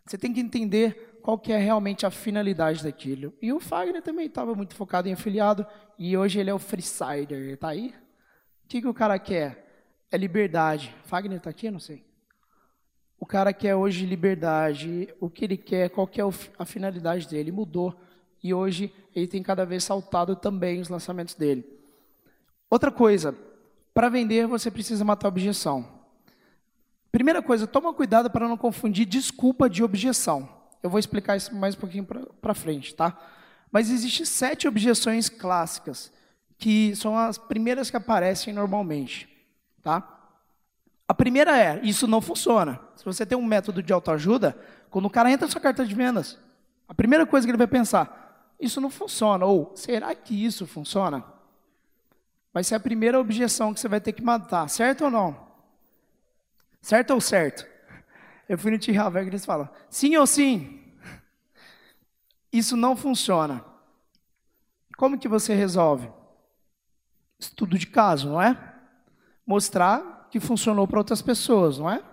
Você 0.06 0.18
tem 0.18 0.34
que 0.34 0.40
entender 0.40 1.20
qual 1.22 1.40
que 1.40 1.54
é 1.54 1.58
realmente 1.58 2.06
a 2.06 2.12
finalidade 2.12 2.84
daquilo. 2.84 3.34
E 3.42 3.54
o 3.54 3.60
Fagner 3.60 4.02
também 4.02 4.26
estava 4.26 4.54
muito 4.54 4.76
focado 4.76 5.08
em 5.08 5.14
afiliado, 5.14 5.66
e 5.98 6.18
hoje 6.18 6.40
ele 6.40 6.50
é 6.50 6.54
o 6.54 6.60
freesider, 6.60 7.58
tá 7.58 7.70
aí? 7.70 7.94
O 8.66 8.68
que, 8.68 8.82
que 8.82 8.88
o 8.88 8.94
cara 8.94 9.18
quer? 9.18 9.88
É 10.12 10.18
liberdade. 10.18 10.94
Fagner 11.06 11.38
está 11.38 11.50
aqui? 11.50 11.72
Não 11.72 11.80
sei. 11.80 12.06
O 13.18 13.26
cara 13.26 13.54
quer 13.54 13.74
hoje 13.74 14.06
liberdade, 14.06 15.08
o 15.18 15.30
que 15.30 15.46
ele 15.46 15.56
quer, 15.56 15.90
qual 15.90 16.06
que 16.06 16.20
é 16.20 16.24
a 16.60 16.66
finalidade 16.66 17.26
dele, 17.28 17.54
mudou. 17.54 17.96
E 18.44 18.54
hoje 18.54 18.94
ele 19.16 19.28
tem 19.28 19.42
cada 19.42 19.66
vez 19.66 19.86
saltado 19.86 20.36
também 20.36 20.82
os 20.82 20.90
lançamentos 20.90 21.34
dele. 21.34 21.66
Outra 22.70 22.92
coisa, 22.92 23.34
para 23.94 24.10
vender 24.10 24.46
você 24.46 24.70
precisa 24.70 25.06
matar 25.06 25.28
a 25.28 25.30
objeção. 25.30 25.93
Primeira 27.14 27.44
coisa, 27.44 27.68
toma 27.68 27.94
cuidado 27.94 28.32
para 28.32 28.48
não 28.48 28.58
confundir 28.58 29.06
desculpa 29.06 29.70
de 29.70 29.84
objeção. 29.84 30.50
Eu 30.82 30.90
vou 30.90 30.98
explicar 30.98 31.38
isso 31.38 31.56
mais 31.56 31.76
um 31.76 31.78
pouquinho 31.78 32.04
para 32.04 32.56
frente, 32.56 32.96
tá? 32.96 33.16
Mas 33.72 33.92
existem 33.92 34.26
sete 34.26 34.68
objeções 34.68 35.30
clássicas, 35.30 36.12
que 36.58 36.96
são 36.96 37.16
as 37.16 37.38
primeiras 37.38 37.92
que 37.92 37.96
aparecem 37.96 38.52
normalmente, 38.52 39.30
tá? 39.84 40.02
A 41.08 41.14
primeira 41.14 41.56
é, 41.56 41.80
isso 41.84 42.08
não 42.08 42.20
funciona. 42.20 42.80
Se 42.96 43.06
você 43.06 43.28
tem 43.28 43.38
um 43.38 43.46
método 43.46 43.84
de 43.84 43.94
autoajuda, 43.94 44.58
quando 44.90 45.06
o 45.06 45.10
cara 45.12 45.30
entra 45.30 45.46
na 45.46 45.52
sua 45.52 45.62
carta 45.62 45.86
de 45.86 45.94
vendas, 45.94 46.40
a 46.90 46.96
primeira 46.96 47.28
coisa 47.28 47.46
que 47.46 47.52
ele 47.52 47.60
vai 47.60 47.68
pensar, 47.68 48.52
isso 48.60 48.82
não 48.82 48.90
funciona, 48.90 49.46
ou 49.46 49.72
será 49.76 50.16
que 50.16 50.34
isso 50.34 50.66
funciona? 50.66 51.24
Vai 52.52 52.64
ser 52.64 52.74
a 52.74 52.80
primeira 52.80 53.20
objeção 53.20 53.72
que 53.72 53.80
você 53.80 53.88
vai 53.88 54.02
ter 54.02 54.14
que 54.14 54.24
matar, 54.24 54.68
certo 54.68 55.04
ou 55.06 55.12
não? 55.12 55.43
Certo 56.84 57.12
ou 57.12 57.22
certo? 57.22 57.66
Eu 58.48 58.58
fui 58.58 58.70
no 58.70 58.78
Tiravel 58.78 59.24
e 59.24 59.28
eles 59.28 59.46
falam, 59.46 59.70
sim 59.90 60.18
ou 60.18 60.28
sim? 60.28 60.94
Isso 62.52 62.76
não 62.76 62.94
funciona. 62.94 63.64
Como 64.98 65.18
que 65.18 65.30
você 65.30 65.56
resolve? 65.56 66.12
Estudo 67.40 67.78
de 67.78 67.88
caso, 67.88 68.32
não 68.32 68.42
é? 68.42 68.76
Mostrar 69.48 70.28
que 70.30 70.42
funcionou 70.42 70.86
para 70.86 71.00
outras 71.00 71.22
pessoas, 71.22 71.78
não 71.78 71.90
é? 71.90 72.04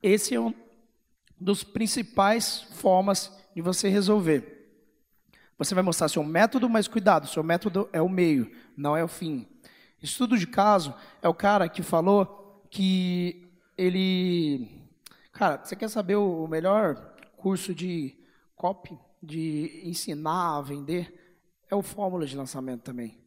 Esse 0.00 0.36
é 0.36 0.40
um 0.40 0.54
dos 1.38 1.64
principais 1.64 2.62
formas 2.62 3.36
de 3.56 3.60
você 3.60 3.88
resolver. 3.88 4.70
Você 5.58 5.74
vai 5.74 5.82
mostrar 5.82 6.08
seu 6.08 6.22
método, 6.22 6.70
mas 6.70 6.86
cuidado, 6.86 7.26
seu 7.26 7.42
método 7.42 7.88
é 7.92 8.00
o 8.00 8.08
meio, 8.08 8.54
não 8.76 8.96
é 8.96 9.02
o 9.02 9.08
fim. 9.08 9.48
Estudo 10.04 10.36
de 10.36 10.46
caso 10.46 10.94
é 11.22 11.28
o 11.30 11.32
cara 11.32 11.66
que 11.66 11.82
falou 11.82 12.62
que 12.70 13.50
ele. 13.74 14.86
Cara, 15.32 15.64
você 15.64 15.74
quer 15.74 15.88
saber 15.88 16.16
o 16.16 16.46
melhor 16.46 17.14
curso 17.38 17.74
de 17.74 18.14
copy, 18.54 18.98
de 19.22 19.80
ensinar 19.82 20.58
a 20.58 20.60
vender? 20.60 21.40
É 21.70 21.74
o 21.74 21.80
Fórmula 21.80 22.26
de 22.26 22.36
Lançamento 22.36 22.82
também. 22.82 23.18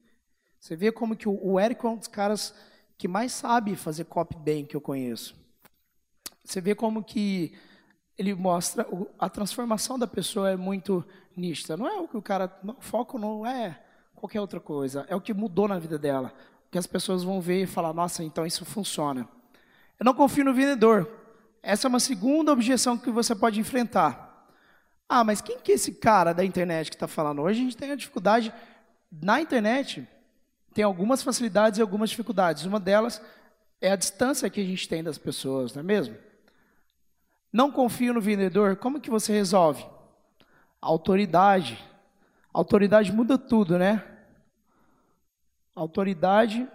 Você 0.60 0.76
vê 0.76 0.92
como 0.92 1.16
que 1.16 1.28
o 1.28 1.60
Eric 1.60 1.84
é 1.84 1.90
um 1.90 1.98
dos 1.98 2.08
caras 2.08 2.54
que 2.96 3.08
mais 3.08 3.32
sabe 3.32 3.76
fazer 3.76 4.06
copy 4.06 4.38
bem 4.38 4.64
que 4.64 4.76
eu 4.76 4.82
conheço. 4.82 5.36
Você 6.44 6.62
vê 6.62 6.76
como 6.76 7.04
que 7.04 7.58
ele 8.16 8.36
mostra 8.36 8.88
a 9.18 9.28
transformação 9.28 9.98
da 9.98 10.06
pessoa 10.06 10.52
é 10.52 10.56
muito 10.56 11.04
nítida. 11.36 11.76
Não 11.76 11.88
é 11.88 12.00
o 12.00 12.08
que 12.08 12.18
o 12.18 12.22
cara, 12.22 12.56
o 12.64 12.82
foco 12.82 13.18
não 13.18 13.48
é 13.48 13.84
qualquer 14.14 14.42
outra 14.42 14.60
coisa, 14.60 15.08
é 15.10 15.16
o 15.16 15.22
que 15.22 15.34
mudou 15.34 15.68
na 15.68 15.80
vida 15.80 15.98
dela. 15.98 16.34
Que 16.72 16.78
as 16.78 16.88
pessoas 16.88 17.24
vão 17.24 17.40
ver 17.40 17.64
e 17.64 17.68
falar, 17.68 17.94
nossa, 17.94 18.24
então 18.24 18.46
isso 18.46 18.66
funciona. 18.66 19.28
Eu 20.00 20.04
não 20.04 20.14
confio 20.14 20.46
no 20.46 20.54
vendedor. 20.54 21.10
Essa 21.64 21.88
é 21.88 21.90
uma 21.90 22.00
segunda 22.00 22.52
objeção 22.52 22.98
que 22.98 23.10
você 23.10 23.36
pode 23.36 23.60
enfrentar. 23.60 24.48
Ah, 25.10 25.24
mas 25.24 25.42
quem 25.42 25.60
que 25.60 25.72
é 25.72 25.76
esse 25.76 25.94
cara 25.94 26.34
da 26.34 26.44
internet 26.44 26.90
que 26.90 26.96
está 26.96 27.08
falando? 27.08 27.42
Hoje 27.42 27.62
a 27.62 27.64
gente 27.64 27.78
tem 27.78 27.92
a 27.92 27.96
dificuldade 27.96 28.54
na 29.12 29.40
internet, 29.40 30.08
tem 30.74 30.84
algumas 30.84 31.24
facilidades 31.24 31.80
e 31.80 31.82
algumas 31.82 32.10
dificuldades. 32.10 32.66
Uma 32.66 32.80
delas 32.80 33.22
é 33.80 33.92
a 33.92 33.96
distância 33.96 34.50
que 34.50 34.60
a 34.60 34.66
gente 34.66 34.88
tem 34.88 35.04
das 35.04 35.18
pessoas, 35.18 35.74
não 35.74 35.80
é 35.80 35.84
mesmo? 35.84 36.16
Não 37.52 37.72
confio 37.72 38.14
no 38.14 38.22
vendedor, 38.22 38.76
como 38.76 39.00
que 39.00 39.10
você 39.10 39.32
resolve? 39.32 39.86
Autoridade. 40.82 41.84
Autoridade 42.54 43.12
muda 43.12 43.38
tudo, 43.38 43.78
né? 43.78 44.04
Autoridade. 45.78 46.68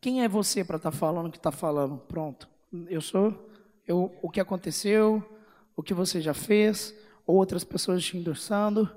Quem 0.00 0.22
é 0.22 0.28
você 0.28 0.62
para 0.62 0.76
estar 0.76 0.92
tá 0.92 0.96
falando 0.96 1.26
o 1.26 1.30
que 1.32 1.36
está 1.36 1.50
falando? 1.50 1.98
Pronto. 1.98 2.48
Eu 2.88 3.00
sou. 3.00 3.50
Eu, 3.84 4.16
o 4.22 4.30
que 4.30 4.38
aconteceu, 4.38 5.20
o 5.74 5.82
que 5.82 5.92
você 5.92 6.20
já 6.20 6.32
fez, 6.32 6.94
outras 7.26 7.64
pessoas 7.64 8.04
te 8.04 8.16
endossando. 8.16 8.88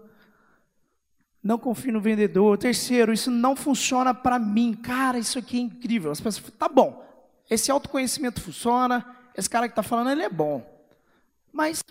Não 1.42 1.58
confio 1.58 1.94
no 1.94 2.00
vendedor. 2.00 2.60
Terceiro, 2.60 3.12
isso 3.12 3.32
não 3.32 3.56
funciona 3.56 4.14
para 4.14 4.38
mim. 4.38 4.76
Cara, 4.76 5.18
isso 5.18 5.40
aqui 5.40 5.58
é 5.58 5.62
incrível. 5.62 6.12
As 6.12 6.22
pessoas 6.22 6.38
falam, 6.38 6.60
tá 6.60 6.70
bom, 6.70 7.04
esse 7.50 7.72
autoconhecimento 7.72 8.40
funciona, 8.40 9.04
esse 9.36 9.50
cara 9.50 9.68
que 9.68 9.72
está 9.72 9.82
falando, 9.82 10.12
ele 10.12 10.22
é 10.22 10.30
bom. 10.30 10.64
Mas, 11.52 11.84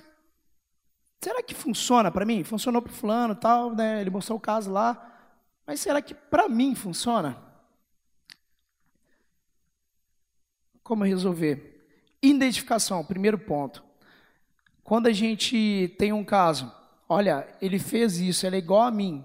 será 1.20 1.42
que 1.42 1.56
funciona 1.56 2.08
para 2.08 2.24
mim? 2.24 2.44
Funcionou 2.44 2.80
para 2.80 2.92
fulano 2.92 3.34
tal, 3.34 3.74
né? 3.74 4.00
ele 4.00 4.10
mostrou 4.10 4.38
o 4.38 4.40
caso 4.40 4.70
lá. 4.70 5.15
Mas 5.66 5.80
será 5.80 6.00
que 6.00 6.14
para 6.14 6.48
mim 6.48 6.74
funciona? 6.74 7.36
Como 10.82 11.02
resolver? 11.02 11.88
Identificação, 12.22 13.04
primeiro 13.04 13.38
ponto. 13.38 13.82
Quando 14.84 15.08
a 15.08 15.12
gente 15.12 15.94
tem 15.98 16.12
um 16.12 16.24
caso, 16.24 16.72
olha, 17.08 17.48
ele 17.60 17.78
fez 17.78 18.18
isso, 18.18 18.46
ele 18.46 18.56
é 18.56 18.58
igual 18.60 18.82
a 18.82 18.90
mim, 18.90 19.24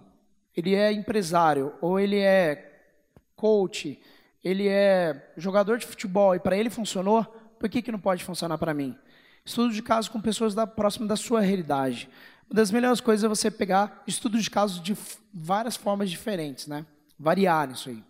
ele 0.58 0.74
é 0.74 0.92
empresário, 0.92 1.74
ou 1.80 2.00
ele 2.00 2.18
é 2.18 2.90
coach, 3.36 4.02
ele 4.44 4.68
é 4.68 5.32
jogador 5.38 5.78
de 5.78 5.86
futebol, 5.86 6.34
e 6.34 6.40
para 6.40 6.58
ele 6.58 6.72
funcionou, 6.72 7.24
por 7.60 7.70
que, 7.70 7.84
que 7.84 7.92
não 7.92 8.00
pode 8.00 8.24
funcionar 8.24 8.58
para 8.58 8.74
mim? 8.74 8.98
Estudo 9.46 9.72
de 9.72 9.84
caso 9.84 10.10
com 10.10 10.20
pessoas 10.20 10.56
da, 10.56 10.66
próximo 10.66 11.08
da 11.08 11.16
sua 11.16 11.42
realidade. 11.42 12.10
Uma 12.52 12.56
das 12.58 12.70
melhores 12.70 13.00
coisas 13.00 13.24
é 13.24 13.30
você 13.30 13.50
pegar 13.50 14.04
estudos 14.06 14.44
de 14.44 14.50
casos 14.50 14.84
de 14.84 14.94
várias 15.34 15.78
formas 15.78 16.10
diferentes, 16.10 16.68
né? 16.68 16.86
Variar 17.18 17.72
isso 17.72 17.88
aí. 17.88 18.04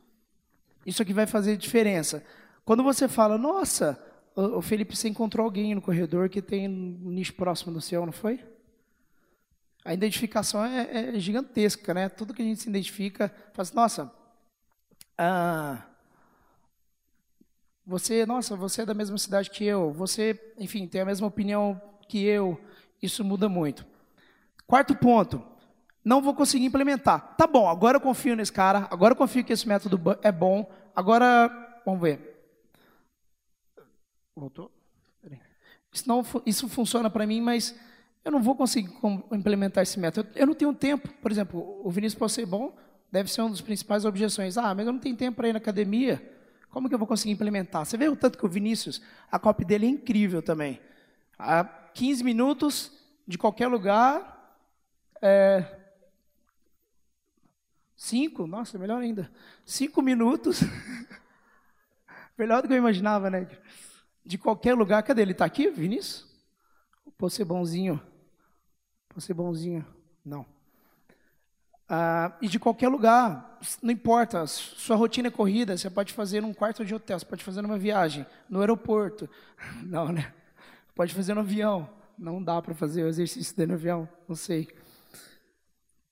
Isso 0.84 1.00
aqui 1.00 1.14
vai 1.14 1.28
fazer 1.28 1.56
diferença. 1.56 2.26
Quando 2.66 2.82
você 2.82 3.08
fala, 3.08 3.38
nossa, 3.38 4.04
o 4.36 4.60
Felipe, 4.60 4.96
você 4.96 5.08
encontrou 5.08 5.46
alguém 5.46 5.76
no 5.76 5.82
corredor 5.82 6.28
que 6.28 6.42
tem 6.42 6.68
um 6.68 7.12
nicho 7.12 7.36
próximo 7.36 7.72
do 7.72 7.80
seu, 7.80 8.04
não 8.04 8.12
foi? 8.12 8.44
A 9.86 9.94
identificação 9.94 10.66
é, 10.66 11.16
é 11.16 11.20
gigantesca, 11.20 11.94
né? 11.94 12.10
Tudo 12.10 12.34
que 12.34 12.42
a 12.42 12.46
gente 12.46 12.64
se 12.64 12.70
identifica, 12.70 13.32
fala 13.54 13.62
assim, 13.62 13.76
nossa, 13.76 14.12
ah, 15.20 15.86
você, 17.86 18.26
nossa, 18.26 18.56
você 18.56 18.82
é 18.82 18.86
da 18.88 18.96
mesma 18.96 19.20
cidade 19.20 19.52
que 19.52 19.64
eu, 19.64 19.94
você, 19.94 20.54
enfim, 20.58 20.88
tem 20.88 21.02
a 21.02 21.06
mesma 21.06 21.28
opinião 21.28 21.80
que 22.10 22.24
eu, 22.24 22.60
isso 23.00 23.24
muda 23.24 23.48
muito. 23.48 23.91
Quarto 24.72 24.96
ponto, 24.96 25.44
não 26.02 26.22
vou 26.22 26.34
conseguir 26.34 26.64
implementar. 26.64 27.36
Tá 27.36 27.46
bom, 27.46 27.68
agora 27.68 27.98
eu 27.98 28.02
confio 28.02 28.38
nesse 28.38 28.54
cara, 28.54 28.88
agora 28.90 29.12
eu 29.12 29.18
confio 29.18 29.44
que 29.44 29.52
esse 29.52 29.68
método 29.68 30.00
é 30.22 30.32
bom, 30.32 30.72
agora, 30.96 31.82
vamos 31.86 32.00
ver, 32.00 32.32
Voltou? 34.34 34.72
Isso, 35.92 36.08
não, 36.08 36.26
isso 36.46 36.70
funciona 36.70 37.10
para 37.10 37.28
mim, 37.28 37.42
mas 37.42 37.78
eu 38.24 38.32
não 38.32 38.42
vou 38.42 38.56
conseguir 38.56 38.90
implementar 39.34 39.84
esse 39.84 40.00
método. 40.00 40.30
Eu 40.36 40.48
não 40.48 40.54
tenho 40.54 40.74
tempo. 40.74 41.10
Por 41.22 41.30
exemplo, 41.30 41.82
o 41.86 41.92
Vinícius 41.92 42.18
pode 42.18 42.32
ser 42.32 42.46
bom, 42.46 42.74
deve 43.12 43.30
ser 43.30 43.42
uma 43.42 43.50
das 43.50 43.60
principais 43.60 44.06
objeções. 44.06 44.58
Ah, 44.58 44.74
mas 44.74 44.88
eu 44.88 44.94
não 44.94 45.02
tenho 45.02 45.18
tempo 45.18 45.36
para 45.36 45.50
ir 45.50 45.52
na 45.52 45.58
academia. 45.58 46.26
Como 46.70 46.88
que 46.88 46.96
eu 46.96 47.00
vou 47.00 47.10
conseguir 47.10 47.34
implementar? 47.34 47.86
Você 47.86 47.98
vê 47.98 48.08
o 48.08 48.16
tanto 48.16 48.38
que 48.38 48.46
o 48.46 48.50
Vinícius, 48.50 49.02
a 49.30 49.38
copy 49.38 49.66
dele 49.66 49.86
é 49.86 49.90
incrível 49.90 50.42
também. 50.42 50.80
Há 51.38 51.66
15 51.94 52.24
minutos 52.24 52.90
de 53.28 53.38
qualquer 53.38 53.68
lugar. 53.68 54.40
É, 55.22 55.66
cinco, 57.96 58.48
nossa, 58.48 58.78
melhor 58.78 59.02
ainda. 59.02 59.32
Cinco 59.66 60.02
minutos. 60.02 60.62
melhor 62.38 62.62
do 62.62 62.68
que 62.68 62.74
eu 62.74 62.78
imaginava, 62.78 63.30
né? 63.30 63.48
de 64.26 64.38
qualquer 64.38 64.74
lugar. 64.74 65.04
Cadê 65.04 65.22
ele? 65.22 65.32
Está 65.32 65.46
aqui, 65.46 65.70
Vinícius? 65.70 66.28
Pode 67.18 67.34
ser 67.34 67.46
bonzinho. 67.46 68.02
Pode 69.10 69.24
ser 69.24 69.34
bonzinho. 69.34 69.86
Não. 70.24 70.46
Ah, 71.88 72.38
e 72.42 72.48
de 72.48 72.58
qualquer 72.58 72.88
lugar, 72.88 73.60
não 73.84 73.92
importa, 73.92 74.48
sua 74.48 74.96
rotina 74.96 75.28
é 75.28 75.32
corrida, 75.32 75.78
você 75.78 75.90
pode 75.90 76.14
fazer 76.14 76.42
num 76.42 76.54
quarto 76.54 76.86
de 76.86 76.96
hotel, 76.96 77.20
você 77.20 77.26
pode 77.26 77.44
fazer 77.44 77.62
numa 77.62 77.78
viagem, 77.78 78.26
no 78.50 78.62
aeroporto. 78.62 79.30
Não, 79.84 80.10
né? 80.10 80.34
Pode 80.96 81.14
fazer 81.14 81.34
no 81.34 81.42
avião. 81.42 81.90
Não 82.18 82.42
dá 82.42 82.62
para 82.62 82.74
fazer 82.74 83.04
o 83.04 83.08
exercício 83.08 83.56
dentro 83.56 83.76
do 83.76 83.80
avião, 83.80 84.08
não 84.28 84.36
sei. 84.36 84.68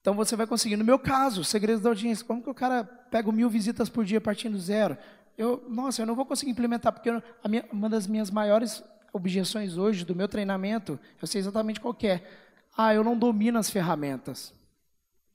Então 0.02 0.14
você 0.14 0.36
vai 0.36 0.48
conseguir. 0.48 0.76
No 0.76 0.86
meu 0.86 0.98
caso, 0.98 1.44
segredos 1.44 1.82
da 1.82 1.90
audiência, 1.90 2.26
como 2.26 2.42
que 2.42 2.50
o 2.50 2.54
cara 2.54 2.84
pega 2.84 3.32
mil 3.32 3.50
visitas 3.50 3.90
por 3.90 4.06
dia 4.06 4.22
partindo 4.22 4.54
do 4.54 4.60
zero? 4.60 4.98
eu, 5.40 5.64
nossa, 5.70 6.02
eu 6.02 6.06
não 6.06 6.16
vou 6.16 6.26
conseguir 6.26 6.52
implementar, 6.52 6.92
porque 6.92 7.10
eu, 7.10 7.24
minha, 7.48 7.66
uma 7.72 7.90
das 7.90 8.06
minhas 8.06 8.30
maiores 8.30 8.84
objeções 9.14 9.78
hoje 9.78 10.04
do 10.04 10.14
meu 10.14 10.28
treinamento, 10.28 11.00
eu 11.20 11.26
sei 11.26 11.40
exatamente 11.40 11.80
qual 11.80 11.96
é. 12.04 12.22
Ah, 12.78 12.94
eu 12.94 13.06
não 13.06 13.18
domino 13.18 13.58
as 13.58 13.70
ferramentas. 13.70 14.54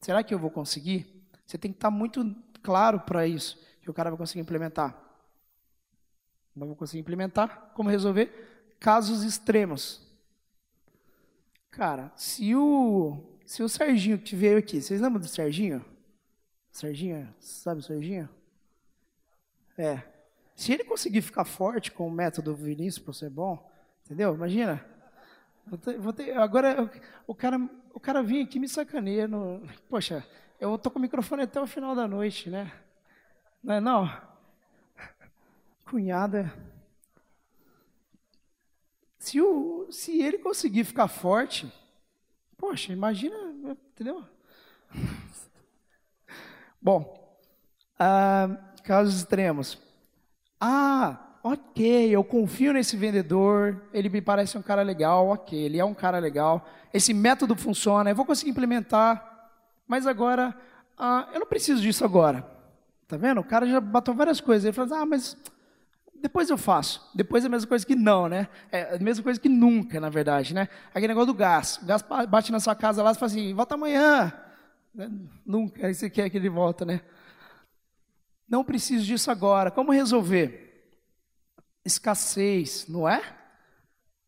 Será 0.03 0.23
que 0.23 0.35
eu 0.35 0.39
vou 0.39 0.51
conseguir? 0.51 1.27
Você 1.47 1.57
tem 1.57 1.73
que 1.73 1.79
estar 1.79 1.91
muito 1.91 2.37
claro 2.63 3.01
para 3.01 3.27
isso, 3.27 3.59
que 3.81 3.91
o 3.91 3.95
cara 3.95 4.11
vai 4.11 4.19
conseguir 4.19 4.41
implementar. 4.41 4.95
Não 6.55 6.67
vou 6.67 6.77
conseguir 6.77 7.01
implementar. 7.01 7.73
Como 7.75 7.89
resolver? 7.89 8.77
Casos 8.79 9.23
extremos. 9.23 10.03
Cara, 11.71 12.13
se 12.15 12.55
o, 12.55 13.34
se 13.45 13.63
o 13.63 13.69
Serginho 13.69 14.19
que 14.19 14.35
veio 14.35 14.59
aqui, 14.59 14.81
vocês 14.81 15.01
lembram 15.01 15.21
do 15.21 15.29
Serginho? 15.29 15.85
Serginho, 16.71 17.33
sabe 17.39 17.81
o 17.81 17.83
Serginho? 17.83 18.29
É. 19.77 20.03
Se 20.57 20.73
ele 20.73 20.85
conseguir 20.85 21.23
ficar 21.23 21.45
forte 21.45 21.91
com 21.91 22.07
o 22.07 22.11
método 22.11 22.55
Vinícius 22.55 23.05
para 23.05 23.13
ser 23.13 23.31
bom, 23.31 23.71
entendeu? 24.05 24.35
Imagina. 24.35 24.85
Vou 25.67 25.79
ter, 25.79 25.99
vou 25.99 26.13
ter, 26.13 26.37
agora 26.37 26.91
o 27.27 27.35
cara, 27.35 27.59
o 27.93 28.01
cara 28.01 28.23
vinha 28.23 28.45
aqui 28.45 28.59
me 28.59 28.69
sacaneia. 28.69 29.27
No, 29.27 29.63
poxa, 29.89 30.25
eu 30.61 30.79
tô 30.79 30.91
com 30.91 30.99
o 30.99 31.03
microfone 31.03 31.43
até 31.43 31.61
o 31.61 31.67
final 31.67 31.95
da 31.95 32.07
noite, 32.07 32.51
né? 32.51 32.73
Não 33.63 33.75
é 33.75 33.81
não? 33.81 34.11
Cunhada. 35.85 36.53
Se, 39.19 39.41
o, 39.41 39.87
se 39.91 40.21
ele 40.21 40.39
conseguir 40.39 40.85
ficar 40.85 41.09
forte, 41.09 41.73
poxa, 42.65 42.95
imagina, 42.95 43.37
entendeu? 43.93 44.25
Bom, 46.81 47.39
ah, 47.99 48.57
casos 48.83 49.17
extremos. 49.17 49.79
Ah, 50.59 51.37
ok, 51.43 52.09
eu 52.09 52.25
confio 52.25 52.73
nesse 52.73 52.97
vendedor, 52.97 53.83
ele 53.93 54.09
me 54.09 54.23
parece 54.23 54.57
um 54.57 54.63
cara 54.63 54.81
legal, 54.81 55.29
ok, 55.29 55.59
ele 55.59 55.79
é 55.79 55.85
um 55.85 55.93
cara 55.93 56.19
legal, 56.19 56.67
esse 56.93 57.13
método 57.13 57.55
funciona, 57.55 58.09
eu 58.09 58.17
vou 58.17 58.25
conseguir 58.25 58.53
implementar, 58.53 59.51
mas 59.87 60.07
agora, 60.07 60.57
ah, 60.97 61.29
eu 61.35 61.41
não 61.41 61.47
preciso 61.47 61.83
disso 61.83 62.03
agora. 62.03 62.51
Tá 63.07 63.19
vendo? 63.19 63.43
O 63.43 63.45
cara 63.45 63.67
já 63.67 63.79
bateu 63.79 64.15
várias 64.15 64.41
coisas, 64.41 64.65
ele 64.65 64.73
fala, 64.73 65.03
ah, 65.03 65.07
mas 65.07 65.37
depois 66.25 66.49
eu 66.49 66.57
faço. 66.57 67.07
Depois 67.15 67.45
é 67.45 67.49
a 67.49 67.51
mesma 67.51 67.69
coisa 67.69 67.85
que 67.85 67.95
não, 67.95 68.31
né? 68.31 68.49
É 68.73 68.95
a 68.95 68.99
mesma 68.99 69.23
coisa 69.23 69.39
que 69.39 69.47
nunca, 69.47 70.01
na 70.01 70.09
verdade, 70.09 70.55
né? 70.55 70.71
Aquele 70.89 71.09
negócio 71.09 71.27
do 71.27 71.35
gás. 71.35 71.77
O 71.83 71.85
gás 71.85 72.03
bate 72.27 72.51
na 72.51 72.59
sua 72.59 72.75
casa 72.75 73.03
lá, 73.03 73.13
você 73.13 73.21
fala 73.21 73.31
assim, 73.31 73.53
volta 73.53 73.75
amanhã. 73.75 74.33
Né? 74.95 75.11
Nunca, 75.45 75.87
aí 75.87 75.95
você 75.95 76.09
quer 76.09 76.31
que 76.31 76.39
ele 76.39 76.49
volta, 76.49 76.87
né? 76.87 77.03
Não 78.49 78.65
preciso 78.65 79.05
disso 79.05 79.31
agora. 79.31 79.71
Como 79.71 79.93
resolver? 79.93 80.97
Escassez, 81.85 82.87
não 82.89 83.07
é? 83.07 83.21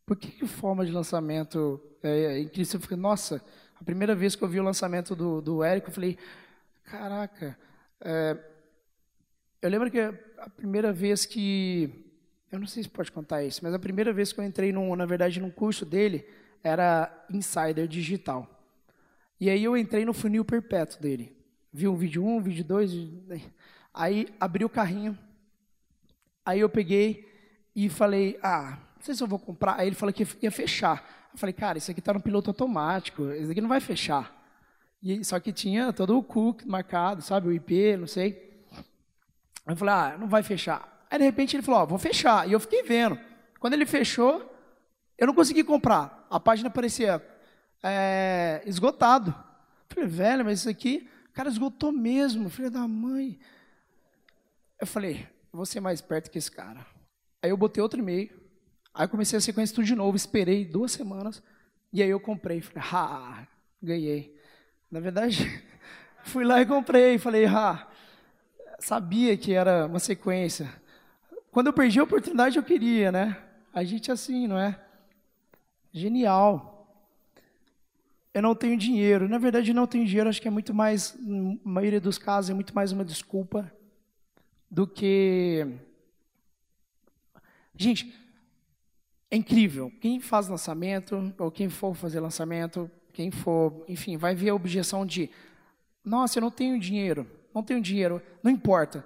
Por 0.04 0.18
que, 0.18 0.30
que 0.30 0.46
forma 0.46 0.85
de 0.85 0.92
lançamento 0.92 1.80
é, 2.02 2.42
é 2.42 2.44
Cristo? 2.44 2.76
Eu 2.76 2.80
fiquei, 2.80 2.98
nossa, 2.98 3.42
a 3.80 3.85
primeira 3.85 4.14
vez 4.14 4.37
que 4.37 4.44
eu 4.44 4.48
vi 4.48 4.61
o 4.61 4.64
lançamento 4.64 5.16
do, 5.16 5.40
do 5.40 5.64
Érico, 5.64 5.88
eu 5.88 5.94
falei, 5.94 6.18
caraca. 6.85 7.59
É, 8.02 8.37
eu 9.62 9.71
lembro 9.71 9.90
que 9.90 9.99
a 10.01 10.51
primeira 10.57 10.92
vez 10.92 11.25
que. 11.25 11.90
Eu 12.51 12.61
não 12.61 12.66
sei 12.66 12.83
se 12.83 12.88
pode 12.88 13.11
contar 13.11 13.42
isso, 13.42 13.61
mas 13.62 13.75
a 13.75 13.79
primeira 13.79 14.12
vez 14.12 14.33
que 14.33 14.40
eu 14.40 14.45
entrei, 14.45 14.73
num, 14.73 14.95
na 14.95 15.05
verdade, 15.05 15.40
num 15.40 15.51
curso 15.51 15.85
dele, 15.85 16.25
era 16.62 17.12
Insider 17.31 17.87
Digital. 17.88 18.49
E 19.40 19.51
aí 19.51 19.62
eu 19.64 19.77
entrei 19.77 20.05
no 20.05 20.14
funil 20.14 20.45
perpétuo 20.45 21.01
dele. 21.01 21.37
Vi 21.73 21.87
um 21.88 21.97
vídeo 21.97 22.25
1, 22.25 22.37
um, 22.37 22.40
vídeo 22.40 22.64
2. 22.64 22.92
Aí 23.92 24.29
abri 24.40 24.64
o 24.64 24.69
carrinho. 24.69 25.19
Aí 26.45 26.61
eu 26.61 26.69
peguei 26.69 27.29
e 27.75 27.88
falei, 27.88 28.38
ah, 28.42 28.79
não 28.97 29.03
sei 29.03 29.14
se 29.14 29.23
eu 29.23 29.27
vou 29.27 29.38
comprar. 29.38 29.79
Aí 29.79 29.88
ele 29.88 29.97
falou 29.97 30.12
que 30.12 30.27
ia 30.40 30.51
fechar. 30.51 31.29
Eu 31.33 31.38
falei, 31.38 31.53
cara, 31.53 31.77
isso 31.77 31.90
aqui 31.90 32.01
está 32.01 32.14
no 32.14 32.21
piloto 32.21 32.49
automático, 32.49 33.31
isso 33.33 33.51
aqui 33.51 33.61
não 33.61 33.69
vai 33.69 33.81
fechar. 33.81 34.35
E, 35.03 35.23
só 35.23 35.38
que 35.38 35.53
tinha 35.53 35.92
todo 35.92 36.16
o 36.16 36.23
cook 36.23 36.64
marcado, 36.64 37.21
sabe, 37.21 37.49
o 37.49 37.53
IP, 37.53 37.97
não 37.97 38.07
sei. 38.07 38.45
Eu 39.66 39.76
falei, 39.76 39.94
ah, 39.94 40.16
não 40.18 40.29
vai 40.29 40.42
fechar. 40.42 41.07
Aí 41.11 41.18
de 41.18 41.24
repente 41.24 41.57
ele 41.57 41.62
falou, 41.62 41.81
ó, 41.81 41.87
vou 41.87 41.98
fechar. 41.98 42.48
E 42.48 42.52
eu 42.52 42.61
fiquei 42.61 42.83
vendo. 42.83 43.18
Quando 43.59 43.74
ele 43.74 43.87
fechou, 43.87 44.52
Eu 45.18 45.26
não 45.26 45.35
consegui 45.35 45.64
comprar. 45.64 46.26
A 46.31 46.38
página 46.38 46.68
parecia 46.68 47.24
é, 47.83 48.62
esgotado. 48.66 49.35
Falei, 49.88 50.09
velho, 50.09 50.44
mas 50.44 50.59
isso 50.61 50.68
aqui, 50.68 51.09
cara 51.37 51.50
esgotou 51.50 51.92
mesmo, 51.92 52.48
filho 52.48 52.70
da 52.70 52.88
mãe. 52.88 53.38
Eu 54.81 54.87
falei, 54.87 55.29
vou 55.52 55.66
ser 55.66 55.81
mais 55.81 56.00
perto 56.00 56.31
que 56.31 56.38
esse 56.38 56.50
cara. 56.50 56.85
Aí 57.42 57.50
eu 57.50 57.57
botei 57.59 57.83
outro 57.83 58.00
e-mail. 58.00 58.31
Aí 58.94 59.07
comecei 59.07 59.37
a 59.37 59.40
sequência 59.40 59.74
tudo 59.74 59.85
de 59.87 59.94
novo, 59.94 60.16
esperei 60.16 60.64
duas 60.64 60.92
semanas. 60.92 61.42
E 61.92 62.02
aí 62.02 62.09
eu 62.09 62.18
comprei. 62.18 62.62
Falei, 62.62 62.88
ah, 62.90 63.46
ganhei. 63.83 64.35
Na 64.90 64.98
verdade, 64.98 65.62
fui 66.24 66.42
lá 66.42 66.62
e 66.62 66.66
comprei. 66.66 67.18
Falei, 67.18 67.44
ah, 67.44 67.87
sabia 68.79 69.37
que 69.37 69.53
era 69.53 69.87
uma 69.87 69.99
sequência. 69.99 70.73
Quando 71.51 71.69
eu 71.69 71.73
perdi 71.73 71.99
a 71.99 72.05
oportunidade, 72.05 72.57
eu 72.57 72.62
queria, 72.62 73.11
né? 73.11 73.37
A 73.73 73.83
gente 73.85 74.11
é 74.11 74.15
assim, 74.15 74.47
não 74.47 74.59
é? 74.59 74.79
Genial. 75.93 76.73
Eu 78.33 78.43
não 78.43 78.55
tenho 78.55 78.77
dinheiro. 78.77 79.29
Na 79.29 79.39
verdade, 79.39 79.73
não 79.73 79.87
tenho 79.87 80.05
dinheiro, 80.05 80.29
acho 80.29 80.41
que 80.43 80.49
é 80.49 80.51
muito 80.51 80.75
mais, 80.75 81.17
na 81.19 81.57
maioria 81.65 82.01
dos 82.01 82.19
casos, 82.19 82.51
é 82.51 82.55
muito 82.55 82.75
mais 82.75 82.93
uma 82.93 83.05
desculpa 83.05 83.73
do 84.71 84.87
que. 84.87 85.67
Gente, 87.75 88.15
é 89.31 89.37
incrível. 89.37 89.91
Quem 90.01 90.21
faz 90.21 90.49
lançamento, 90.49 91.35
ou 91.39 91.51
quem 91.51 91.69
for 91.69 91.95
fazer 91.95 92.21
lançamento, 92.21 92.91
quem 93.12 93.31
for, 93.31 93.85
enfim, 93.89 94.17
vai 94.17 94.35
ver 94.35 94.51
a 94.51 94.55
objeção 94.55 95.07
de: 95.07 95.31
nossa, 96.05 96.39
eu 96.39 96.43
não 96.43 96.51
tenho 96.51 96.79
dinheiro, 96.79 97.27
não 97.57 97.62
tenho 97.62 97.81
dinheiro. 97.81 98.21
Não 98.42 98.51
importa. 98.51 99.05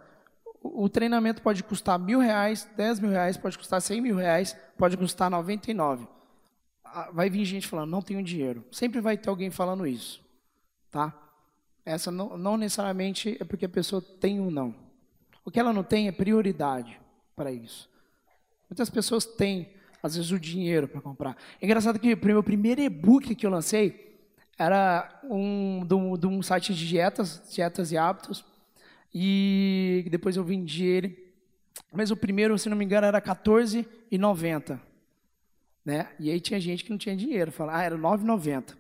O, 0.61 0.89
treinamento 0.89 1.41
pode 1.41 1.63
custar 1.63 1.99
mil 1.99 2.19
reais, 2.19 2.69
dez 2.77 2.99
mil 2.99 3.11
reais, 3.11 3.37
pode 3.37 3.57
custar 3.57 3.81
cem 3.81 4.01
mil 4.01 4.17
reais, 4.17 4.57
pode 4.77 4.97
custar 4.97 5.31
noventa 5.31 5.71
e 5.71 5.75
nove. 5.75 6.07
Ah, 6.85 7.11
vai 7.13 7.31
vir 7.31 7.45
gente 7.45 7.69
falando: 7.69 7.91
não 7.91 8.03
tenho 8.03 8.23
dinheiro. 8.23 8.65
Sempre 8.73 9.01
vai 9.01 9.17
ter 9.17 9.31
alguém 9.31 9.51
falando 9.51 9.87
isso, 9.87 10.23
tá? 10.91 11.17
Essa 11.85 12.11
não, 12.11 12.37
não 12.37 12.57
necessariamente 12.57 13.37
é 13.41 13.45
porque 13.45 13.65
a 13.65 13.69
pessoa 13.69 14.03
tem 14.03 14.41
ou 14.41 14.51
não. 14.51 14.75
O 15.45 15.51
que 15.51 15.59
ela 15.59 15.73
não 15.73 15.83
tem 15.83 16.09
é 16.09 16.13
prioridade 16.13 17.01
para 17.35 17.51
isso. 17.51 17.89
Muitas 18.69 18.91
pessoas 18.91 19.25
têm 19.25 19.73
às 20.03 20.17
vezes, 20.17 20.31
o 20.31 20.41
dinheiro 20.41 20.89
para 20.89 21.01
comprar. 21.01 21.37
É 21.61 21.65
engraçado 21.65 21.99
que 21.99 22.13
o 22.13 22.19
meu 22.27 22.43
primeiro 22.43 22.81
e-book 22.81 23.35
que 23.35 23.47
eu 23.47 23.51
lancei 23.51 24.10
era 24.61 25.21
um, 25.25 25.87
de, 25.87 25.95
um, 25.95 26.19
de 26.19 26.27
um 26.27 26.43
site 26.43 26.75
de 26.75 26.87
dietas, 26.87 27.43
dietas 27.51 27.93
e 27.93 27.97
hábitos, 27.97 28.45
e 29.13 30.07
depois 30.11 30.37
eu 30.37 30.45
vendi 30.45 30.85
ele. 30.85 31.33
Mas 31.91 32.11
o 32.11 32.17
primeiro, 32.17 32.59
se 32.59 32.69
não 32.69 32.77
me 32.77 32.85
engano, 32.85 33.07
era 33.07 33.19
R$14,90. 33.19 34.79
Né? 35.83 36.11
E 36.19 36.31
aí 36.31 36.39
tinha 36.39 36.61
gente 36.61 36.85
que 36.85 36.91
não 36.91 36.99
tinha 36.99 37.17
dinheiro, 37.17 37.51
falava, 37.51 37.79
ah, 37.79 37.83
era 37.83 37.97
R$9,90. 37.97 38.77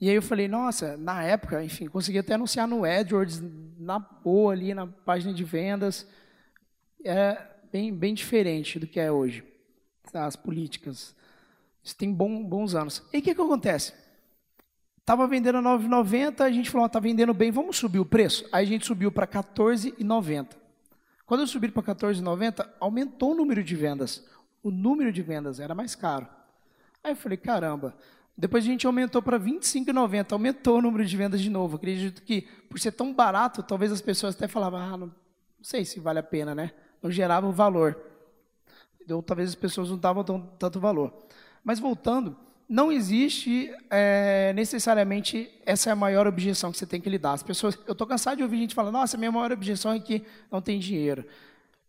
E 0.00 0.08
aí 0.08 0.16
eu 0.16 0.22
falei, 0.22 0.48
nossa, 0.48 0.96
na 0.96 1.22
época, 1.22 1.62
enfim, 1.62 1.86
consegui 1.86 2.18
até 2.18 2.34
anunciar 2.34 2.66
no 2.66 2.84
AdWords, 2.84 3.40
na 3.78 4.00
boa 4.00 4.52
ali, 4.52 4.74
na 4.74 4.88
página 4.88 5.32
de 5.32 5.44
vendas. 5.44 6.08
É 7.04 7.40
bem, 7.72 7.94
bem 7.94 8.14
diferente 8.14 8.80
do 8.80 8.86
que 8.88 8.98
é 8.98 9.12
hoje 9.12 9.44
as 10.12 10.34
políticas. 10.34 11.14
Isso 11.84 11.96
tem 11.96 12.12
bom, 12.12 12.42
bons 12.42 12.74
anos. 12.74 13.00
E 13.12 13.18
o 13.18 13.22
que, 13.22 13.32
que 13.32 13.40
acontece? 13.40 14.01
Estava 15.02 15.26
vendendo 15.26 15.58
a 15.58 15.62
9,90, 15.62 16.40
a 16.40 16.50
gente 16.50 16.70
falou, 16.70 16.86
está 16.86 16.98
vendendo 16.98 17.34
bem, 17.34 17.50
vamos 17.50 17.76
subir 17.76 17.98
o 17.98 18.06
preço? 18.06 18.48
Aí 18.50 18.64
a 18.64 18.68
gente 18.68 18.86
subiu 18.86 19.12
para 19.12 19.26
14,90. 19.26 20.56
Quando 21.26 21.40
eu 21.40 21.46
subi 21.46 21.68
para 21.68 21.94
14,90, 21.94 22.66
aumentou 22.80 23.32
o 23.32 23.34
número 23.34 23.62
de 23.62 23.74
vendas. 23.74 24.24
O 24.62 24.70
número 24.70 25.12
de 25.12 25.20
vendas 25.20 25.58
era 25.58 25.74
mais 25.74 25.94
caro. 25.94 26.28
Aí 27.02 27.12
eu 27.12 27.16
falei, 27.16 27.36
caramba. 27.36 27.96
Depois 28.36 28.64
a 28.64 28.66
gente 28.66 28.86
aumentou 28.86 29.20
para 29.20 29.38
25,90, 29.38 30.32
aumentou 30.32 30.78
o 30.78 30.82
número 30.82 31.04
de 31.04 31.16
vendas 31.16 31.40
de 31.40 31.50
novo. 31.50 31.76
Acredito 31.76 32.22
que, 32.22 32.42
por 32.70 32.78
ser 32.78 32.92
tão 32.92 33.12
barato, 33.12 33.62
talvez 33.62 33.90
as 33.90 34.00
pessoas 34.00 34.36
até 34.36 34.46
falavam, 34.46 34.80
ah, 34.80 34.96
não, 34.96 35.06
não 35.08 35.14
sei 35.62 35.84
se 35.84 36.00
vale 36.00 36.20
a 36.20 36.22
pena, 36.22 36.54
né? 36.54 36.70
Não 37.02 37.10
gerava 37.10 37.46
o 37.46 37.52
valor 37.52 37.96
ou 39.10 39.22
talvez 39.22 39.48
as 39.50 39.54
pessoas 39.54 39.90
não 39.90 39.98
davam 39.98 40.22
tanto 40.58 40.78
valor. 40.78 41.12
Mas 41.64 41.78
voltando, 41.78 42.36
não 42.72 42.90
existe 42.90 43.70
é, 43.90 44.50
necessariamente 44.54 45.50
essa 45.66 45.90
é 45.90 45.92
a 45.92 45.96
maior 45.96 46.26
objeção 46.26 46.72
que 46.72 46.78
você 46.78 46.86
tem 46.86 47.02
que 47.02 47.10
lidar. 47.10 47.34
As 47.34 47.42
pessoas, 47.42 47.78
eu 47.86 47.92
estou 47.92 48.06
cansado 48.06 48.38
de 48.38 48.42
ouvir 48.42 48.56
gente 48.56 48.74
falar, 48.74 48.90
nossa, 48.90 49.18
minha 49.18 49.30
maior 49.30 49.52
objeção 49.52 49.92
é 49.92 50.00
que 50.00 50.24
não 50.50 50.62
tem 50.62 50.78
dinheiro. 50.78 51.22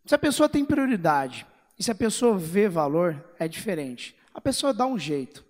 Se 0.04 0.14
a 0.14 0.18
pessoa 0.18 0.46
tem 0.46 0.62
prioridade 0.62 1.46
e 1.78 1.82
se 1.82 1.90
a 1.90 1.94
pessoa 1.94 2.36
vê 2.36 2.68
valor, 2.68 3.18
é 3.38 3.48
diferente. 3.48 4.14
A 4.34 4.42
pessoa 4.42 4.74
dá 4.74 4.84
um 4.84 4.98
jeito, 4.98 5.42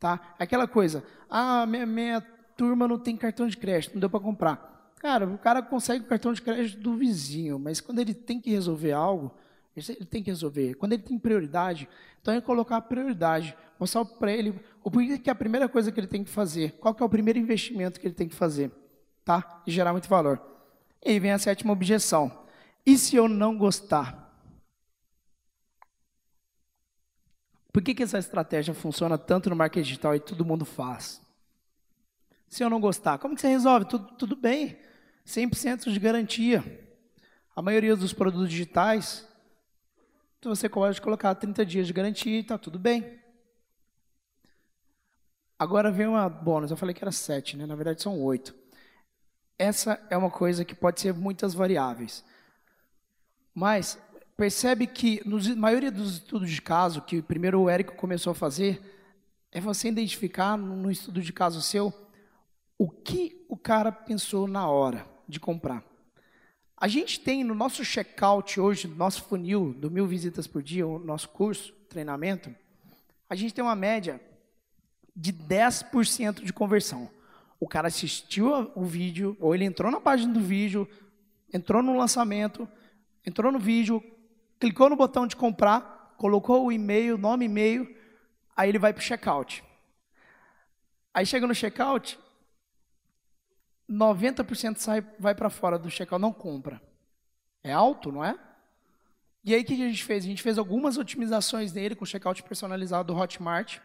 tá? 0.00 0.34
Aquela 0.36 0.66
coisa, 0.66 1.04
ah, 1.30 1.64
minha, 1.64 1.86
minha 1.86 2.20
turma 2.56 2.88
não 2.88 2.98
tem 2.98 3.16
cartão 3.16 3.46
de 3.46 3.56
crédito, 3.56 3.94
não 3.94 4.00
deu 4.00 4.10
para 4.10 4.18
comprar. 4.18 4.92
Cara, 4.98 5.28
o 5.28 5.38
cara 5.38 5.62
consegue 5.62 6.04
o 6.04 6.08
cartão 6.08 6.32
de 6.32 6.42
crédito 6.42 6.80
do 6.80 6.96
vizinho, 6.96 7.56
mas 7.56 7.80
quando 7.80 8.00
ele 8.00 8.14
tem 8.14 8.40
que 8.40 8.50
resolver 8.50 8.90
algo, 8.90 9.32
ele 9.74 10.04
tem 10.04 10.22
que 10.22 10.30
resolver. 10.30 10.74
Quando 10.74 10.92
ele 10.92 11.02
tem 11.02 11.18
prioridade, 11.18 11.88
então 12.20 12.34
é 12.34 12.40
colocar 12.40 12.76
a 12.76 12.80
prioridade, 12.80 13.56
mostrar 13.78 14.04
para 14.04 14.30
ele 14.30 14.54
o 14.84 14.90
porquê 14.90 15.18
que 15.18 15.30
é 15.30 15.32
a 15.32 15.36
primeira 15.36 15.68
coisa 15.68 15.90
que 15.90 15.98
ele 15.98 16.06
tem 16.06 16.22
que 16.22 16.30
fazer, 16.30 16.72
qual 16.72 16.94
que 16.94 17.02
é 17.02 17.06
o 17.06 17.08
primeiro 17.08 17.38
investimento 17.38 17.98
que 17.98 18.06
ele 18.06 18.14
tem 18.14 18.28
que 18.28 18.34
fazer, 18.34 18.70
tá? 19.24 19.62
E 19.66 19.70
gerar 19.70 19.92
muito 19.92 20.08
valor. 20.08 20.40
E 21.04 21.10
aí 21.10 21.18
vem 21.18 21.32
a 21.32 21.38
sétima 21.38 21.72
objeção. 21.72 22.46
E 22.84 22.98
se 22.98 23.16
eu 23.16 23.28
não 23.28 23.56
gostar? 23.56 24.22
Por 27.72 27.82
que, 27.82 27.94
que 27.94 28.02
essa 28.02 28.18
estratégia 28.18 28.74
funciona 28.74 29.16
tanto 29.16 29.48
no 29.48 29.56
marketing 29.56 29.84
digital 29.84 30.14
e 30.14 30.20
todo 30.20 30.44
mundo 30.44 30.64
faz? 30.64 31.22
Se 32.46 32.62
eu 32.62 32.68
não 32.68 32.80
gostar, 32.80 33.18
como 33.18 33.34
que 33.34 33.40
você 33.40 33.48
resolve? 33.48 33.86
Tudo, 33.86 34.12
tudo 34.18 34.36
bem, 34.36 34.76
100% 35.26 35.90
de 35.90 35.98
garantia. 35.98 36.62
A 37.56 37.62
maioria 37.62 37.96
dos 37.96 38.12
produtos 38.12 38.50
digitais 38.50 39.26
então 40.42 40.52
você 40.52 40.68
pode 40.68 41.00
colocar 41.00 41.32
30 41.36 41.64
dias 41.64 41.86
de 41.86 41.92
garantia 41.92 42.36
e 42.36 42.40
está 42.40 42.58
tudo 42.58 42.76
bem. 42.76 43.16
Agora 45.56 45.88
vem 45.88 46.08
uma 46.08 46.28
bônus, 46.28 46.72
eu 46.72 46.76
falei 46.76 46.92
que 46.92 47.04
era 47.04 47.12
7, 47.12 47.56
né? 47.56 47.64
na 47.64 47.76
verdade 47.76 48.02
são 48.02 48.20
8. 48.20 48.52
Essa 49.56 50.04
é 50.10 50.16
uma 50.16 50.32
coisa 50.32 50.64
que 50.64 50.74
pode 50.74 51.00
ser 51.00 51.14
muitas 51.14 51.54
variáveis. 51.54 52.24
Mas 53.54 53.96
percebe 54.36 54.88
que 54.88 55.22
na 55.24 55.54
maioria 55.54 55.92
dos 55.92 56.14
estudos 56.14 56.50
de 56.50 56.60
caso, 56.60 57.02
que 57.02 57.22
primeiro 57.22 57.60
o 57.60 57.70
Érico 57.70 57.94
começou 57.94 58.32
a 58.32 58.34
fazer, 58.34 58.82
é 59.52 59.60
você 59.60 59.86
identificar 59.86 60.56
no 60.56 60.90
estudo 60.90 61.22
de 61.22 61.32
caso 61.32 61.62
seu 61.62 61.94
o 62.76 62.90
que 62.90 63.46
o 63.48 63.56
cara 63.56 63.92
pensou 63.92 64.48
na 64.48 64.68
hora 64.68 65.06
de 65.28 65.38
comprar. 65.38 65.91
A 66.82 66.88
gente 66.88 67.20
tem 67.20 67.44
no 67.44 67.54
nosso 67.54 67.84
checkout 67.84 68.58
hoje, 68.60 68.88
no 68.88 68.96
nosso 68.96 69.22
funil 69.22 69.72
do 69.72 69.88
mil 69.88 70.04
visitas 70.04 70.48
por 70.48 70.60
dia, 70.60 70.84
o 70.84 70.98
nosso 70.98 71.28
curso, 71.28 71.72
treinamento, 71.88 72.52
a 73.30 73.36
gente 73.36 73.54
tem 73.54 73.62
uma 73.62 73.76
média 73.76 74.20
de 75.14 75.32
10% 75.32 76.42
de 76.42 76.52
conversão. 76.52 77.08
O 77.60 77.68
cara 77.68 77.86
assistiu 77.86 78.72
o 78.74 78.84
vídeo, 78.84 79.36
ou 79.38 79.54
ele 79.54 79.64
entrou 79.64 79.92
na 79.92 80.00
página 80.00 80.34
do 80.34 80.40
vídeo, 80.40 80.88
entrou 81.54 81.84
no 81.84 81.96
lançamento, 81.96 82.68
entrou 83.24 83.52
no 83.52 83.60
vídeo, 83.60 84.02
clicou 84.58 84.90
no 84.90 84.96
botão 84.96 85.24
de 85.24 85.36
comprar, 85.36 86.16
colocou 86.18 86.66
o 86.66 86.72
e-mail, 86.72 87.16
nome 87.16 87.44
e-mail, 87.44 87.96
aí 88.56 88.68
ele 88.68 88.80
vai 88.80 88.92
para 88.92 89.00
o 89.00 89.04
checkout. 89.04 89.62
Aí 91.14 91.24
chega 91.24 91.46
no 91.46 91.54
checkout, 91.54 92.18
90% 93.90 94.76
sai, 94.76 95.04
vai 95.18 95.34
para 95.34 95.50
fora 95.50 95.78
do 95.78 95.90
checkout, 95.90 96.20
não 96.20 96.32
compra. 96.32 96.80
É 97.62 97.72
alto, 97.72 98.10
não 98.10 98.24
é? 98.24 98.38
E 99.44 99.54
aí 99.54 99.62
o 99.62 99.64
que 99.64 99.74
a 99.74 99.88
gente 99.88 100.04
fez? 100.04 100.24
A 100.24 100.28
gente 100.28 100.42
fez 100.42 100.56
algumas 100.56 100.96
otimizações 100.96 101.72
nele 101.72 101.94
com 101.94 102.04
o 102.04 102.06
checkout 102.06 102.42
personalizado 102.42 103.12
do 103.12 103.18
Hotmart. 103.18 103.78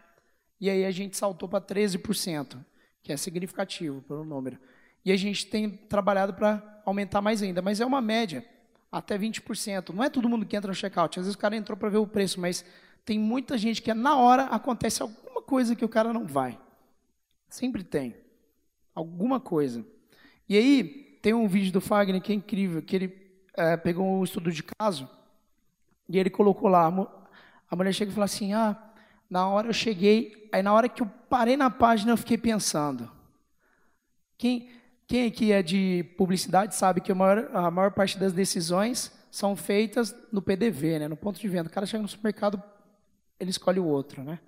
E 0.59 0.69
aí 0.69 0.85
a 0.85 0.91
gente 0.91 1.17
saltou 1.17 1.47
para 1.49 1.63
13%, 1.63 2.57
que 3.01 3.11
é 3.11 3.17
significativo 3.17 4.01
pelo 4.01 4.23
número. 4.23 4.59
E 5.03 5.11
a 5.11 5.17
gente 5.17 5.47
tem 5.47 5.69
trabalhado 5.69 6.33
para 6.33 6.81
aumentar 6.85 7.21
mais 7.21 7.41
ainda, 7.41 7.61
mas 7.61 7.79
é 7.79 7.85
uma 7.85 8.01
média, 8.01 8.45
até 8.91 9.17
20%. 9.17 9.93
Não 9.93 10.03
é 10.03 10.09
todo 10.09 10.29
mundo 10.29 10.45
que 10.45 10.55
entra 10.55 10.69
no 10.69 10.75
checkout. 10.75 11.19
Às 11.19 11.25
vezes 11.25 11.35
o 11.35 11.39
cara 11.39 11.55
entrou 11.55 11.77
para 11.77 11.89
ver 11.89 11.97
o 11.97 12.07
preço, 12.07 12.39
mas 12.39 12.63
tem 13.05 13.17
muita 13.17 13.57
gente 13.57 13.81
que 13.81 13.93
na 13.93 14.17
hora 14.17 14.43
acontece 14.45 15.01
alguma 15.01 15.41
coisa 15.41 15.75
que 15.75 15.85
o 15.85 15.89
cara 15.89 16.11
não 16.11 16.25
vai. 16.25 16.59
Sempre 17.49 17.83
tem. 17.83 18.15
Alguma 18.97 19.39
coisa. 19.39 19.85
E 20.49 20.57
aí, 20.57 20.83
tem 21.21 21.31
um 21.31 21.47
vídeo 21.47 21.71
do 21.71 21.79
Fagner 21.79 22.19
que 22.19 22.31
é 22.31 22.35
incrível, 22.35 22.81
que 22.81 22.95
ele 22.95 23.15
é, 23.53 23.77
pegou 23.77 24.03
um 24.03 24.23
estudo 24.23 24.51
de 24.51 24.63
caso 24.63 25.07
e 26.09 26.17
ele 26.17 26.31
colocou 26.31 26.67
lá, 26.67 26.87
a 27.69 27.75
mulher 27.75 27.93
chega 27.93 28.09
e 28.09 28.13
fala 28.15 28.25
assim, 28.25 28.53
ah, 28.53 28.75
na 29.29 29.47
hora 29.47 29.67
eu 29.67 29.73
cheguei, 29.73 30.49
aí 30.51 30.63
na 30.63 30.73
hora 30.73 30.89
que 30.89 31.03
eu 31.03 31.05
parei 31.29 31.55
na 31.55 31.69
página 31.69 32.11
eu 32.11 32.17
fiquei 32.17 32.39
pensando. 32.39 33.07
Quem, 34.35 34.67
quem 35.05 35.27
aqui 35.27 35.51
é 35.51 35.61
de 35.61 36.03
publicidade 36.17 36.73
sabe 36.73 36.99
que 36.99 37.11
a 37.11 37.15
maior, 37.15 37.51
a 37.53 37.69
maior 37.69 37.91
parte 37.91 38.17
das 38.17 38.33
decisões 38.33 39.11
são 39.29 39.55
feitas 39.55 40.15
no 40.31 40.41
PDV, 40.41 40.97
né, 40.97 41.07
no 41.07 41.15
ponto 41.15 41.39
de 41.39 41.47
venda. 41.47 41.69
O 41.69 41.71
cara 41.71 41.85
chega 41.85 42.01
no 42.01 42.09
supermercado, 42.09 42.59
ele 43.39 43.51
escolhe 43.51 43.79
o 43.79 43.85
outro, 43.85 44.23
né? 44.23 44.39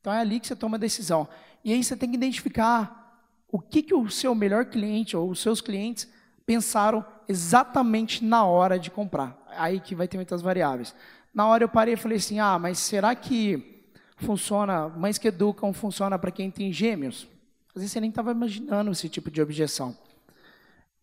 Então 0.00 0.12
é 0.12 0.20
ali 0.20 0.38
que 0.38 0.46
você 0.46 0.54
toma 0.54 0.76
a 0.76 0.78
decisão. 0.78 1.28
E 1.64 1.72
aí 1.72 1.82
você 1.82 1.96
tem 1.96 2.08
que 2.08 2.14
identificar 2.14 3.05
o 3.50 3.60
que, 3.60 3.82
que 3.82 3.94
o 3.94 4.10
seu 4.10 4.34
melhor 4.34 4.66
cliente 4.66 5.16
ou 5.16 5.30
os 5.30 5.40
seus 5.40 5.60
clientes 5.60 6.08
pensaram 6.44 7.04
exatamente 7.28 8.24
na 8.24 8.44
hora 8.44 8.78
de 8.78 8.90
comprar. 8.90 9.36
Aí 9.56 9.80
que 9.80 9.94
vai 9.94 10.06
ter 10.06 10.16
muitas 10.16 10.42
variáveis. 10.42 10.94
Na 11.34 11.46
hora 11.46 11.64
eu 11.64 11.68
parei 11.68 11.94
e 11.94 11.96
falei 11.96 12.18
assim: 12.18 12.38
ah, 12.38 12.58
mas 12.58 12.78
será 12.78 13.14
que 13.14 13.84
funciona, 14.16 14.88
mães 14.88 15.18
que 15.18 15.28
educam 15.28 15.72
funciona 15.72 16.18
para 16.18 16.30
quem 16.30 16.50
tem 16.50 16.72
gêmeos? 16.72 17.26
Às 17.74 17.82
vezes 17.82 17.92
você 17.92 18.00
nem 18.00 18.10
estava 18.10 18.30
imaginando 18.30 18.90
esse 18.90 19.08
tipo 19.08 19.30
de 19.30 19.42
objeção. 19.42 19.96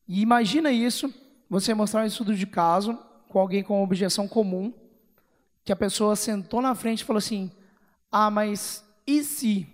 E 0.07 0.21
imagina 0.21 0.71
isso, 0.71 1.13
você 1.49 1.73
mostrar 1.73 2.03
um 2.03 2.07
estudo 2.07 2.35
de 2.35 2.47
caso 2.47 2.97
com 3.29 3.39
alguém 3.39 3.63
com 3.63 3.83
objeção 3.83 4.27
comum, 4.27 4.73
que 5.63 5.71
a 5.71 5.75
pessoa 5.75 6.15
sentou 6.15 6.61
na 6.61 6.75
frente 6.75 7.01
e 7.01 7.05
falou 7.05 7.19
assim: 7.19 7.51
ah, 8.11 8.31
mas 8.31 8.83
e 9.05 9.23
se? 9.23 9.67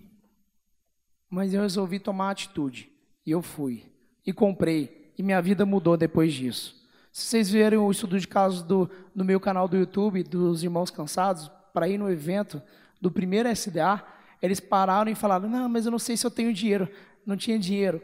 Mas 1.30 1.54
eu 1.54 1.62
resolvi 1.62 2.00
tomar 2.00 2.32
atitude. 2.32 2.89
E 3.26 3.32
eu 3.32 3.42
fui. 3.42 3.84
E 4.26 4.34
comprei. 4.34 5.12
E 5.18 5.24
minha 5.24 5.42
vida 5.42 5.65
mudou 5.65 5.96
depois 5.96 6.34
disso. 6.34 6.76
Se 7.12 7.26
vocês 7.26 7.50
verem 7.50 7.78
o 7.78 7.92
estudo 7.92 8.20
de 8.20 8.28
casos 8.28 8.62
do, 8.62 8.89
no 9.13 9.26
meu 9.26 9.39
canal 9.39 9.68
do 9.68 9.78
YouTube, 9.78 10.24
dos 10.24 10.63
Irmãos 10.63 10.89
Cansados, 10.89 11.52
para 11.74 11.88
ir 11.88 11.98
no 11.98 12.10
evento 12.10 12.62
do 13.02 13.12
primeiro 13.12 13.50
SDA, 13.50 14.04
eles 14.42 14.60
pararam 14.60 15.12
e 15.12 15.15
falaram: 15.15 15.50
Não, 15.50 15.68
mas 15.68 15.86
eu 15.86 15.92
não 15.92 16.00
sei 16.00 16.15
se 16.15 16.26
eu 16.26 16.32
tenho 16.32 16.54
dinheiro. 16.54 16.89
Não 17.26 17.36
tinha 17.36 17.60
dinheiro. 17.60 18.02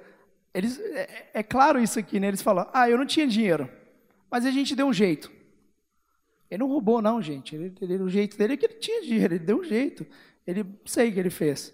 Eles, 0.53 0.79
é, 0.79 1.29
é 1.35 1.43
claro 1.43 1.79
isso 1.79 1.99
aqui, 1.99 2.19
né? 2.19 2.27
Eles 2.27 2.41
falaram: 2.41 2.69
Ah, 2.73 2.89
eu 2.89 2.97
não 2.97 3.05
tinha 3.05 3.27
dinheiro. 3.27 3.69
Mas 4.29 4.45
a 4.45 4.51
gente 4.51 4.75
deu 4.75 4.87
um 4.87 4.93
jeito. 4.93 5.31
Ele 6.49 6.59
não 6.59 6.67
roubou, 6.67 7.01
não, 7.01 7.21
gente. 7.21 7.55
Ele, 7.55 7.73
ele, 7.81 8.03
o 8.03 8.09
jeito 8.09 8.37
dele 8.37 8.53
é 8.53 8.57
que 8.57 8.65
ele 8.65 8.75
tinha 8.75 9.01
dinheiro, 9.01 9.33
ele 9.35 9.43
deu 9.43 9.59
um 9.59 9.63
jeito. 9.63 10.05
Ele 10.45 10.65
sei 10.85 11.09
o 11.09 11.13
que 11.13 11.19
ele 11.19 11.29
fez. 11.29 11.73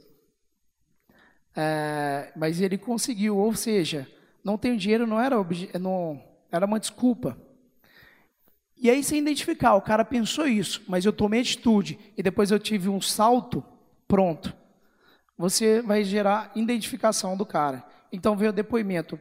É, 1.56 2.32
mas 2.36 2.62
ele 2.62 2.78
conseguiu, 2.78 3.38
ou 3.38 3.54
seja, 3.54 4.08
não 4.44 4.58
tenho 4.58 4.78
dinheiro 4.78 5.06
não 5.06 5.20
era, 5.20 5.36
não, 5.80 6.22
era 6.52 6.66
uma 6.66 6.80
desculpa. 6.80 7.38
E 8.78 8.90
aí 8.90 9.04
você 9.04 9.16
identificar, 9.18 9.76
o 9.76 9.82
cara 9.82 10.04
pensou 10.04 10.48
isso, 10.48 10.82
mas 10.88 11.06
eu 11.06 11.14
tomei 11.14 11.42
atitude 11.42 12.00
e 12.18 12.24
depois 12.24 12.50
eu 12.50 12.58
tive 12.58 12.90
um 12.90 13.00
salto, 13.00 13.64
pronto. 14.08 14.56
Você 15.38 15.82
vai 15.82 16.04
gerar 16.04 16.52
identificação 16.56 17.38
do 17.38 17.46
cara. 17.46 17.86
Então 18.12 18.36
veio 18.36 18.50
o 18.50 18.54
depoimento. 18.54 19.20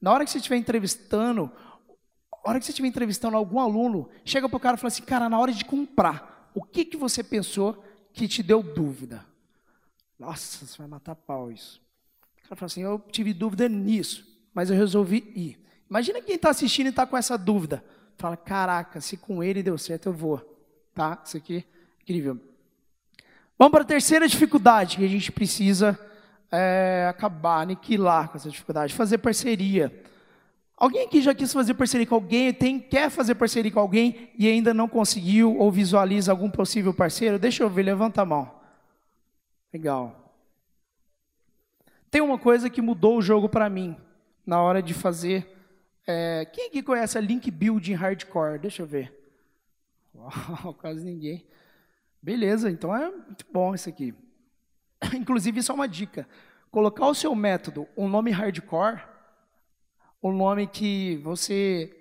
Na 0.00 0.12
hora 0.12 0.24
que 0.24 0.30
você 0.30 0.38
estiver 0.38 0.56
entrevistando, 0.56 1.50
na 2.44 2.50
hora 2.50 2.58
que 2.58 2.64
você 2.64 2.70
estiver 2.70 2.88
entrevistando 2.88 3.36
algum 3.36 3.58
aluno, 3.58 4.08
chega 4.24 4.48
para 4.48 4.56
o 4.56 4.60
cara 4.60 4.76
e 4.76 4.80
fala 4.80 4.88
assim, 4.88 5.02
cara, 5.02 5.28
na 5.28 5.38
hora 5.38 5.52
de 5.52 5.64
comprar, 5.64 6.50
o 6.54 6.62
que, 6.62 6.84
que 6.84 6.96
você 6.96 7.22
pensou 7.22 7.84
que 8.12 8.26
te 8.26 8.42
deu 8.42 8.62
dúvida? 8.62 9.26
Nossa, 10.20 10.66
você 10.66 10.76
vai 10.76 10.86
matar 10.86 11.14
pau 11.14 11.50
isso. 11.50 11.80
O 12.36 12.42
cara 12.42 12.56
fala 12.56 12.66
assim, 12.66 12.82
eu 12.82 13.02
tive 13.10 13.32
dúvida 13.32 13.66
nisso, 13.70 14.22
mas 14.52 14.68
eu 14.68 14.76
resolvi 14.76 15.32
ir. 15.34 15.58
Imagina 15.88 16.20
quem 16.20 16.34
está 16.36 16.50
assistindo 16.50 16.88
e 16.88 16.90
está 16.90 17.06
com 17.06 17.16
essa 17.16 17.38
dúvida. 17.38 17.82
Fala, 18.18 18.36
caraca, 18.36 19.00
se 19.00 19.16
com 19.16 19.42
ele 19.42 19.62
deu 19.62 19.78
certo, 19.78 20.10
eu 20.10 20.12
vou. 20.12 20.38
Tá? 20.94 21.18
Isso 21.24 21.38
aqui 21.38 21.56
é 21.56 22.02
incrível. 22.02 22.38
Vamos 23.58 23.72
para 23.72 23.80
a 23.80 23.86
terceira 23.86 24.28
dificuldade 24.28 24.98
que 24.98 25.04
a 25.06 25.08
gente 25.08 25.32
precisa 25.32 25.98
é, 26.52 27.06
acabar, 27.08 27.62
aniquilar 27.62 28.28
com 28.28 28.36
essa 28.36 28.50
dificuldade. 28.50 28.92
Fazer 28.92 29.16
parceria. 29.18 30.04
Alguém 30.76 31.06
aqui 31.06 31.22
já 31.22 31.34
quis 31.34 31.50
fazer 31.50 31.72
parceria 31.72 32.06
com 32.06 32.14
alguém, 32.14 32.52
tem, 32.52 32.78
quer 32.78 33.08
fazer 33.08 33.36
parceria 33.36 33.70
com 33.70 33.80
alguém 33.80 34.30
e 34.38 34.46
ainda 34.46 34.74
não 34.74 34.86
conseguiu 34.86 35.56
ou 35.56 35.72
visualiza 35.72 36.30
algum 36.30 36.50
possível 36.50 36.92
parceiro? 36.92 37.38
Deixa 37.38 37.62
eu 37.62 37.70
ver, 37.70 37.84
levanta 37.84 38.20
a 38.20 38.26
mão. 38.26 38.59
Legal. 39.72 40.34
Tem 42.10 42.20
uma 42.20 42.38
coisa 42.38 42.68
que 42.68 42.82
mudou 42.82 43.18
o 43.18 43.22
jogo 43.22 43.48
para 43.48 43.70
mim 43.70 43.96
na 44.44 44.60
hora 44.60 44.82
de 44.82 44.92
fazer. 44.92 45.56
É, 46.06 46.44
quem 46.46 46.66
aqui 46.66 46.82
conhece 46.82 47.16
a 47.16 47.20
Link 47.20 47.50
Building 47.50 47.94
Hardcore? 47.94 48.58
Deixa 48.58 48.82
eu 48.82 48.86
ver. 48.86 49.16
Uau, 50.14 50.74
quase 50.80 51.04
ninguém. 51.04 51.46
Beleza, 52.20 52.70
então 52.70 52.94
é 52.94 53.10
muito 53.10 53.46
bom 53.52 53.74
isso 53.74 53.88
aqui. 53.88 54.12
Inclusive, 55.14 55.60
isso 55.60 55.70
é 55.70 55.74
uma 55.74 55.88
dica. 55.88 56.28
Colocar 56.70 57.06
o 57.06 57.14
seu 57.14 57.34
método, 57.34 57.86
um 57.96 58.08
nome 58.08 58.30
hardcore, 58.30 59.02
um 60.22 60.32
nome 60.32 60.66
que 60.66 61.16
você 61.18 61.96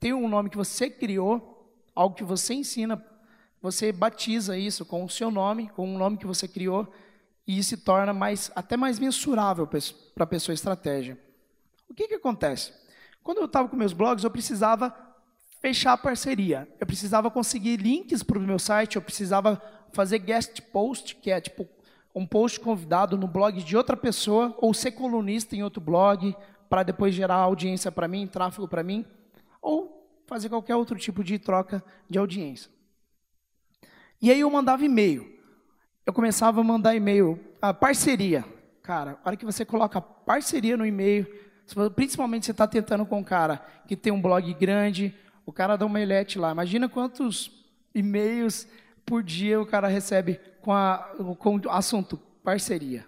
tem 0.00 0.14
um 0.14 0.28
nome 0.28 0.48
que 0.48 0.56
você 0.56 0.88
criou, 0.88 1.74
algo 1.94 2.16
que 2.16 2.24
você 2.24 2.54
ensina, 2.54 3.04
você 3.60 3.92
batiza 3.92 4.56
isso 4.56 4.84
com 4.86 5.04
o 5.04 5.10
seu 5.10 5.30
nome, 5.30 5.68
com 5.68 5.86
um 5.86 5.98
nome 5.98 6.16
que 6.16 6.26
você 6.26 6.48
criou, 6.48 6.90
e 7.50 7.58
isso 7.58 7.70
se 7.70 7.78
torna 7.78 8.14
mais, 8.14 8.48
até 8.54 8.76
mais 8.76 9.00
mensurável 9.00 9.66
para 9.66 10.22
a 10.22 10.26
pessoa 10.26 10.54
estratégia. 10.54 11.18
O 11.88 11.94
que, 11.94 12.06
que 12.06 12.14
acontece? 12.14 12.72
Quando 13.24 13.38
eu 13.38 13.46
estava 13.46 13.68
com 13.68 13.74
meus 13.74 13.92
blogs, 13.92 14.22
eu 14.22 14.30
precisava 14.30 14.94
fechar 15.60 15.94
a 15.94 15.98
parceria. 15.98 16.68
Eu 16.78 16.86
precisava 16.86 17.28
conseguir 17.28 17.76
links 17.78 18.22
para 18.22 18.38
o 18.38 18.40
meu 18.40 18.60
site, 18.60 18.94
eu 18.94 19.02
precisava 19.02 19.60
fazer 19.92 20.20
guest 20.20 20.60
post, 20.72 21.16
que 21.16 21.28
é 21.28 21.40
tipo 21.40 21.68
um 22.14 22.24
post 22.24 22.60
convidado 22.60 23.18
no 23.18 23.26
blog 23.26 23.60
de 23.64 23.76
outra 23.76 23.96
pessoa, 23.96 24.54
ou 24.58 24.72
ser 24.72 24.92
colunista 24.92 25.56
em 25.56 25.64
outro 25.64 25.80
blog, 25.80 26.36
para 26.68 26.84
depois 26.84 27.16
gerar 27.16 27.34
audiência 27.34 27.90
para 27.90 28.06
mim, 28.06 28.28
tráfego 28.28 28.68
para 28.68 28.84
mim, 28.84 29.04
ou 29.60 30.08
fazer 30.24 30.48
qualquer 30.48 30.76
outro 30.76 30.96
tipo 30.96 31.24
de 31.24 31.36
troca 31.36 31.82
de 32.08 32.16
audiência. 32.16 32.70
E 34.22 34.30
aí 34.30 34.38
eu 34.38 34.50
mandava 34.50 34.84
e-mail. 34.84 35.39
Eu 36.06 36.12
começava 36.12 36.60
a 36.60 36.64
mandar 36.64 36.94
e-mail, 36.94 37.38
a 37.60 37.72
parceria. 37.72 38.44
Cara, 38.82 39.18
a 39.22 39.28
hora 39.28 39.36
que 39.36 39.44
você 39.44 39.64
coloca 39.64 40.00
parceria 40.00 40.76
no 40.76 40.86
e-mail, 40.86 41.26
principalmente 41.94 42.46
você 42.46 42.52
está 42.52 42.66
tentando 42.66 43.06
com 43.06 43.18
um 43.18 43.24
cara 43.24 43.58
que 43.86 43.96
tem 43.96 44.12
um 44.12 44.20
blog 44.20 44.52
grande, 44.54 45.14
o 45.44 45.52
cara 45.52 45.76
dá 45.76 45.86
uma 45.86 46.00
elete 46.00 46.38
lá. 46.38 46.50
Imagina 46.52 46.88
quantos 46.88 47.50
e-mails 47.94 48.66
por 49.04 49.22
dia 49.22 49.60
o 49.60 49.66
cara 49.66 49.88
recebe 49.88 50.40
com, 50.60 50.72
a, 50.72 50.98
com 51.38 51.56
o 51.56 51.70
assunto 51.70 52.16
parceria. 52.42 53.06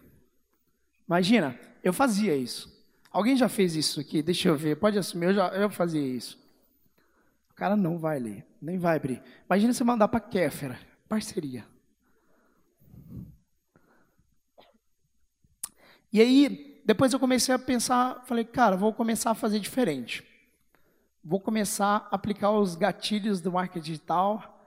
Imagina, 1.06 1.58
eu 1.82 1.92
fazia 1.92 2.34
isso. 2.36 2.70
Alguém 3.10 3.36
já 3.36 3.48
fez 3.48 3.76
isso 3.76 4.00
aqui? 4.00 4.22
Deixa 4.22 4.48
eu 4.48 4.56
ver. 4.56 4.76
Pode 4.76 4.98
assumir, 4.98 5.26
eu 5.26 5.34
já 5.34 5.48
eu 5.48 5.70
fazia 5.70 6.00
isso. 6.00 6.38
O 7.50 7.54
cara 7.54 7.76
não 7.76 7.98
vai 7.98 8.18
ler, 8.18 8.46
nem 8.60 8.78
vai 8.78 8.96
abrir. 8.96 9.22
Imagina 9.46 9.72
você 9.72 9.84
mandar 9.84 10.08
para 10.08 10.20
Kéfera, 10.20 10.78
parceria. 11.08 11.64
E 16.12 16.20
aí, 16.20 16.82
depois 16.84 17.12
eu 17.12 17.20
comecei 17.20 17.54
a 17.54 17.58
pensar, 17.58 18.22
falei, 18.26 18.44
cara, 18.44 18.76
vou 18.76 18.92
começar 18.92 19.30
a 19.30 19.34
fazer 19.34 19.58
diferente. 19.58 20.22
Vou 21.24 21.40
começar 21.40 22.08
a 22.10 22.16
aplicar 22.16 22.50
os 22.50 22.74
gatilhos 22.74 23.40
do 23.40 23.52
marketing 23.52 23.84
digital 23.84 24.60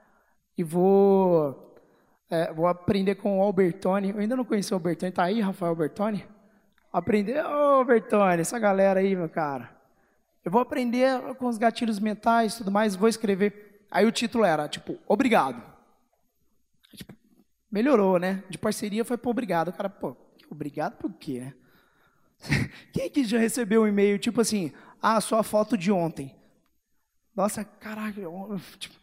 e 0.56 0.64
vou, 0.64 1.76
é, 2.30 2.52
vou 2.52 2.66
aprender 2.66 3.16
com 3.16 3.38
o 3.38 3.42
Albertoni. 3.42 4.10
Eu 4.10 4.18
ainda 4.18 4.34
não 4.34 4.44
conheci 4.44 4.72
o 4.72 4.76
Albertoni. 4.76 5.10
Está 5.10 5.24
aí, 5.24 5.40
Rafael 5.40 5.70
Albertoni? 5.70 6.26
Aprender, 6.92 7.44
ô 7.44 7.80
oh, 7.80 7.84
Bertone, 7.84 8.40
essa 8.40 8.58
galera 8.58 9.00
aí, 9.00 9.14
meu 9.14 9.28
cara. 9.28 9.70
Eu 10.42 10.50
vou 10.50 10.62
aprender 10.62 11.20
com 11.34 11.46
os 11.46 11.58
gatilhos 11.58 11.98
mentais 11.98 12.54
e 12.54 12.58
tudo 12.58 12.70
mais, 12.70 12.96
vou 12.96 13.08
escrever. 13.08 13.84
Aí 13.90 14.06
o 14.06 14.12
título 14.12 14.44
era, 14.44 14.66
tipo, 14.66 14.98
obrigado. 15.06 15.62
Tipo, 16.94 17.12
melhorou, 17.70 18.18
né? 18.18 18.42
De 18.48 18.56
parceria 18.56 19.04
foi 19.04 19.18
para 19.18 19.30
obrigado. 19.30 19.68
O 19.68 19.72
cara, 19.74 19.90
pô, 19.90 20.16
obrigado 20.50 20.96
por 20.96 21.12
quê, 21.12 21.40
né? 21.40 21.54
Quem 22.92 23.06
aqui 23.06 23.24
já 23.24 23.38
recebeu 23.38 23.82
um 23.82 23.86
e-mail, 23.86 24.18
tipo 24.18 24.40
assim, 24.40 24.72
ah, 25.00 25.20
sua 25.20 25.42
foto 25.42 25.76
de 25.76 25.90
ontem. 25.90 26.34
Nossa, 27.34 27.64
caralho, 27.64 28.60
tipo, 28.78 28.94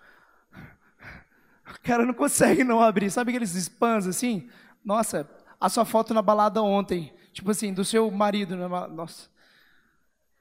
o 1.67 1.81
cara 1.81 2.05
não 2.05 2.13
consegue 2.13 2.63
não 2.63 2.81
abrir. 2.81 3.09
Sabe 3.09 3.31
aqueles 3.31 3.53
spams 3.55 4.07
assim? 4.07 4.49
Nossa, 4.83 5.29
a 5.59 5.69
sua 5.69 5.85
foto 5.85 6.13
na 6.13 6.21
balada 6.21 6.61
ontem. 6.61 7.13
Tipo 7.31 7.51
assim, 7.51 7.73
do 7.73 7.85
seu 7.85 8.09
marido. 8.11 8.55
Né? 8.55 8.67
Nossa. 8.67 9.29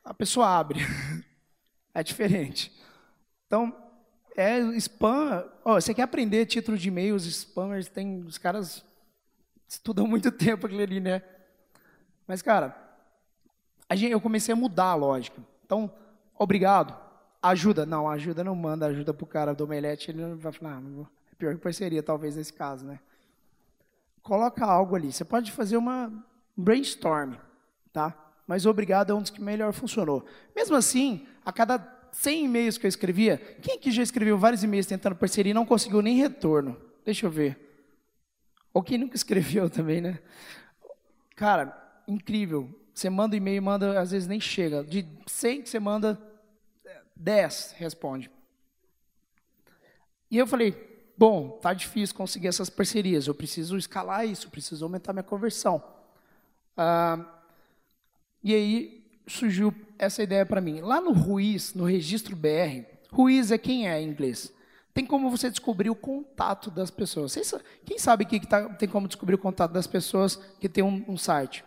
A 0.05 0.15
pessoa 0.15 0.49
abre. 0.49 0.81
É 1.95 2.03
diferente. 2.03 2.73
Então, 3.47 3.71
é 4.35 4.59
spam. 4.79 5.45
Oh, 5.63 5.75
você 5.75 5.93
quer 5.93 6.05
aprender 6.05 6.47
título 6.47 6.79
de 6.79 6.89
e-mail? 6.89 7.15
Os 7.15 7.27
spammers 7.27 7.87
tem. 7.87 8.23
Os 8.23 8.39
caras 8.39 8.83
estudam 9.75 10.07
muito 10.07 10.31
tempo 10.33 10.67
aquilo 10.67 10.83
ali, 10.83 11.01
né? 11.01 11.23
Mas, 12.27 12.43
cara, 12.43 12.77
eu 14.11 14.21
comecei 14.21 14.53
a 14.53 14.57
mudar 14.57 14.87
a 14.87 14.95
lógica. 14.95 15.41
Então, 15.65 15.91
obrigado. 16.39 16.97
Ajuda. 17.43 17.85
Não, 17.85 18.09
ajuda 18.09 18.45
não 18.45 18.55
manda 18.55 18.87
ajuda 18.87 19.13
pro 19.13 19.27
cara 19.27 19.55
do 19.55 19.65
omelete. 19.65 20.11
Ele 20.11 20.35
vai 20.35 20.53
falar, 20.53 20.77
ah. 20.77 21.07
É 21.31 21.35
pior 21.37 21.55
que 21.55 21.61
parceria, 21.61 22.03
talvez, 22.03 22.37
nesse 22.37 22.53
caso, 22.53 22.85
né? 22.85 23.01
Coloca 24.23 24.65
algo 24.65 24.95
ali. 24.95 25.13
Você 25.13 25.25
pode 25.25 25.51
fazer 25.51 25.77
uma 25.77 26.13
brainstorm, 26.57 27.35
tá? 27.93 28.17
Mas 28.47 28.67
obrigado 28.67 29.11
é 29.11 29.15
um 29.15 29.23
dos 29.23 29.31
que 29.31 29.41
melhor 29.41 29.73
funcionou. 29.73 30.25
Mesmo 30.55 30.77
assim, 30.77 31.27
a 31.45 31.53
cada 31.53 31.79
100 32.13 32.45
e-mails 32.45 32.79
que 32.79 32.87
eu 32.87 32.89
escrevia, 32.89 33.39
quem 33.61 33.79
que 33.79 33.91
já 33.91 34.03
escreveu 34.03 34.39
vários 34.39 34.63
e-mails 34.63 34.87
tentando 34.87 35.17
parceria 35.17 35.51
e 35.51 35.55
não 35.55 35.67
conseguiu 35.67 36.03
nem 36.03 36.17
retorno? 36.17 36.77
Deixa 37.05 37.27
eu 37.27 37.31
ver. 37.31 37.72
Ou 38.73 38.83
quem 38.83 38.99
nunca 38.99 39.17
escreveu 39.17 39.69
também, 39.69 40.01
né? 40.01 40.19
Cara, 41.37 42.03
incrível. 42.07 42.79
Você 42.95 43.09
manda 43.09 43.37
e-mail, 43.37 43.63
manda, 43.63 44.01
às 44.01 44.11
vezes 44.11 44.29
nem 44.29 44.41
chega. 44.41 44.85
De 44.85 45.07
100 45.27 45.63
que 45.63 45.69
você 45.69 45.81
manda, 45.81 46.21
10 47.17 47.75
responde. 47.79 48.31
E 50.31 50.39
eu 50.39 50.47
falei, 50.47 50.75
bom, 51.17 51.59
tá 51.61 51.73
difícil 51.73 52.17
conseguir 52.17 52.49
essas 52.49 52.71
parcerias, 52.71 53.27
eu 53.27 53.35
preciso 53.35 53.77
escalar 53.77 54.27
isso, 54.27 54.51
preciso 54.51 54.85
aumentar 54.85 55.13
minha 55.13 55.23
conversão. 55.23 55.83
Ah, 56.77 57.25
e 58.43 58.55
aí 58.55 59.05
surgiu 59.27 59.75
essa 59.99 60.23
ideia 60.23 60.45
para 60.45 60.61
mim. 60.61 60.81
Lá 60.81 61.01
no 61.01 61.13
Ruiz, 61.13 61.75
no 61.75 61.85
registro 61.85 62.35
BR, 62.35 62.85
Ruiz 63.11 63.51
é 63.51 63.59
quem 63.59 63.89
é 63.89 64.01
em 64.01 64.09
inglês. 64.09 64.53
Tem 64.95 65.07
como 65.07 65.31
você 65.31 65.49
descobrir 65.49 65.89
o 65.89 65.95
contato 65.95 66.71
das 66.71 66.91
pessoas. 66.91 67.35
Quem 67.85 67.99
sabe 67.99 68.25
que 68.25 68.47
tá, 68.47 68.69
tem 68.71 68.89
como 68.89 69.09
descobrir 69.09 69.35
o 69.35 69.39
contato 69.39 69.73
das 69.73 69.87
pessoas 69.87 70.37
que 70.61 70.69
tem 70.69 70.85
um, 70.85 71.05
um 71.09 71.17
site? 71.17 71.65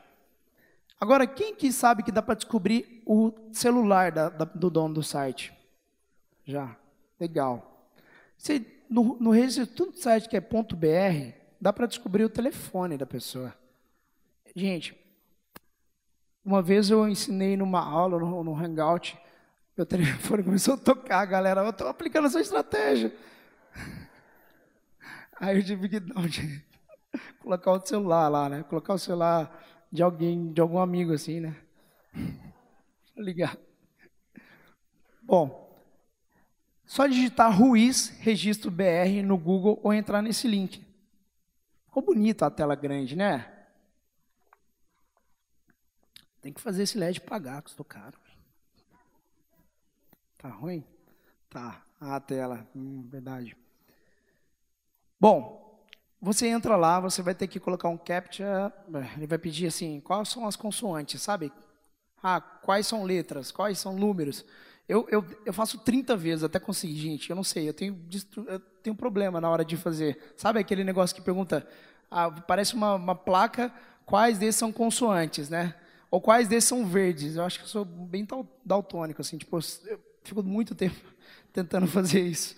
Agora, 1.00 1.26
quem 1.26 1.56
que 1.56 1.72
sabe 1.72 2.04
que 2.04 2.12
dá 2.12 2.22
para 2.22 2.36
descobrir 2.36 3.02
o 3.06 3.34
celular 3.52 4.12
da, 4.12 4.30
da, 4.30 4.46
do 4.46 4.70
dono 4.70 4.94
do 4.96 5.04
site? 5.04 5.54
Já. 6.46 6.76
Legal. 7.20 7.90
No, 8.90 9.18
no 9.20 9.32
registro 9.32 9.88
do 9.88 9.98
site 9.98 10.30
que 10.30 10.38
é 10.38 10.42
.br, 10.42 11.36
dá 11.60 11.74
para 11.74 11.88
descobrir 11.88 12.24
o 12.24 12.30
telefone 12.30 12.98
da 12.98 13.06
pessoa. 13.06 13.54
Gente, 14.56 14.96
uma 16.44 16.62
vez 16.62 16.92
eu 16.92 17.10
ensinei 17.10 17.58
numa 17.58 17.84
aula, 17.84 18.20
no, 18.20 18.44
no 18.44 18.56
Hangout, 18.56 19.18
meu 19.76 19.86
telefone 19.86 20.44
começou 20.44 20.76
a 20.76 20.78
tocar, 20.78 21.26
galera, 21.26 21.62
eu 21.62 21.70
estou 21.70 21.88
aplicando 21.88 22.28
essa 22.28 22.40
estratégia. 22.40 23.14
Aí 25.38 25.58
eu 25.58 25.66
tive 25.66 25.90
que 25.90 26.00
não, 26.00 26.24
colocar 27.40 27.72
o 27.72 27.86
celular 27.86 28.30
lá, 28.30 28.48
né? 28.48 28.64
Colocar 28.64 28.94
o 28.94 29.00
celular 29.00 29.66
de 29.92 30.02
alguém, 30.02 30.54
de 30.54 30.62
algum 30.62 30.80
amigo 30.80 31.14
assim, 31.14 31.42
né? 31.42 31.56
Ligar. 33.18 33.58
Bom, 35.22 35.66
só 36.86 37.08
digitar 37.08 37.58
Ruiz 37.58 38.10
Registro 38.20 38.72
BR 38.72 39.24
no 39.26 39.38
Google 39.38 39.80
ou 39.84 39.94
entrar 39.94 40.22
nesse 40.22 40.48
link. 40.48 40.86
Ficou 41.88 42.04
bonita 42.04 42.46
a 42.46 42.52
tela 42.52 42.76
grande, 42.76 43.16
né? 43.16 43.52
Tem 46.42 46.54
que 46.54 46.62
fazer 46.62 46.84
esse 46.84 46.98
LED 46.98 47.22
pagar, 47.22 47.62
custou 47.62 47.86
caro. 47.86 48.25
Tá 50.46 50.52
ruim? 50.52 50.84
Tá. 51.50 51.82
Ah, 52.00 52.18
a 52.18 52.20
tela. 52.20 52.68
Hum, 52.76 53.04
verdade. 53.10 53.58
Bom, 55.20 55.84
você 56.22 56.46
entra 56.46 56.76
lá, 56.76 57.00
você 57.00 57.24
vai 57.24 57.34
ter 57.34 57.48
que 57.48 57.60
colocar 57.60 57.90
um 57.90 57.98
captcha. 57.98 58.72
É, 58.94 59.18
ele 59.18 59.26
vai 59.26 59.40
pedir 59.40 59.66
assim: 59.66 60.00
quais 60.00 60.30
são 60.30 60.46
as 60.48 60.56
consoantes, 60.56 61.20
sabe? 61.20 61.52
Ah, 62.22 62.40
quais 62.40 62.86
são 62.86 63.04
letras, 63.04 63.52
quais 63.52 63.80
são 63.80 63.96
números. 63.96 64.46
Eu, 64.88 65.08
eu, 65.10 65.26
eu 65.48 65.52
faço 65.52 65.80
30 65.80 66.16
vezes 66.16 66.44
até 66.44 66.60
conseguir, 66.60 67.00
gente. 67.00 67.28
Eu 67.28 67.36
não 67.36 67.44
sei, 67.44 67.68
eu 67.68 67.74
tenho, 67.74 68.00
eu 68.48 68.60
tenho 68.84 68.96
problema 68.96 69.42
na 69.42 69.50
hora 69.50 69.66
de 69.66 69.76
fazer. 69.76 70.36
Sabe 70.38 70.60
aquele 70.60 70.84
negócio 70.84 71.16
que 71.16 71.24
pergunta, 71.24 71.68
ah, 72.12 72.30
parece 72.30 72.76
uma, 72.76 72.94
uma 72.94 73.16
placa, 73.16 73.74
quais 74.06 74.38
desses 74.38 74.60
são 74.60 74.72
consoantes, 74.72 75.50
né? 75.50 75.74
Ou 76.12 76.22
quais 76.22 76.48
desses 76.48 76.70
são 76.70 76.86
verdes? 76.86 77.36
Eu 77.36 77.44
acho 77.44 77.58
que 77.58 77.66
eu 77.66 77.70
sou 77.70 77.84
bem 77.84 78.28
daltônico, 78.64 79.22
assim, 79.22 79.40
tipo, 79.40 79.58
eu 79.58 80.00
fico 80.26 80.44
muito 80.44 80.76
tempo 80.76 81.00
tentando 81.54 81.88
fazer 81.88 82.22
isso. 82.22 82.56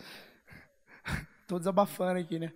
Estou 1.42 1.60
desabafando 1.60 2.20
aqui, 2.20 2.40
né? 2.40 2.52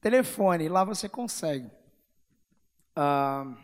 Telefone, 0.00 0.68
lá 0.68 0.84
você 0.84 1.08
consegue. 1.08 1.70
Ah, 2.94 3.54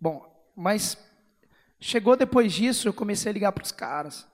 bom, 0.00 0.30
mas 0.54 0.96
chegou 1.80 2.16
depois 2.16 2.52
disso, 2.52 2.88
eu 2.88 2.92
comecei 2.92 3.30
a 3.30 3.32
ligar 3.32 3.52
para 3.52 3.64
os 3.64 3.72
caras. 3.72 4.28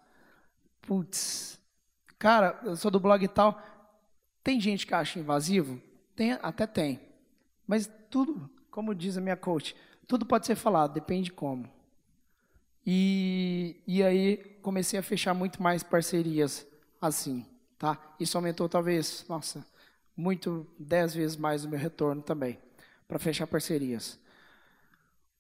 Putz, 0.83 1.61
cara, 2.19 2.61
eu 2.64 2.77
sou 2.77 2.90
do 2.90 3.01
blog 3.01 3.25
e 3.25 3.29
tal. 3.29 3.61
Tem 4.42 4.61
gente 4.61 4.87
que 4.87 4.95
acha 4.95 5.19
invasivo? 5.19 5.81
Tem, 6.14 6.33
até 6.33 6.66
tem. 6.66 7.01
Mas 7.66 7.90
tudo, 8.11 8.51
como 8.71 8.95
diz 8.95 9.16
a 9.16 9.21
minha 9.21 9.37
coach, 9.37 9.75
tudo 10.07 10.25
pode 10.25 10.47
ser 10.47 10.57
falado, 10.57 10.92
depende 10.92 11.33
como. 11.33 11.76
E, 12.87 13.83
e 13.85 14.03
aí 14.03 14.37
comecei 14.62 14.99
a 14.99 15.03
fechar 15.03 15.35
muito 15.35 15.61
mais 15.61 15.83
parcerias 15.83 16.64
assim, 17.01 17.44
tá? 17.77 17.99
Isso 18.20 18.38
aumentou 18.38 18.68
talvez, 18.68 19.25
nossa, 19.29 19.66
muito, 20.16 20.66
dez 20.79 21.12
vezes 21.12 21.37
mais 21.37 21.64
o 21.64 21.68
meu 21.68 21.79
retorno 21.79 22.22
também, 22.22 22.59
para 23.09 23.18
fechar 23.18 23.46
parcerias. 23.46 24.18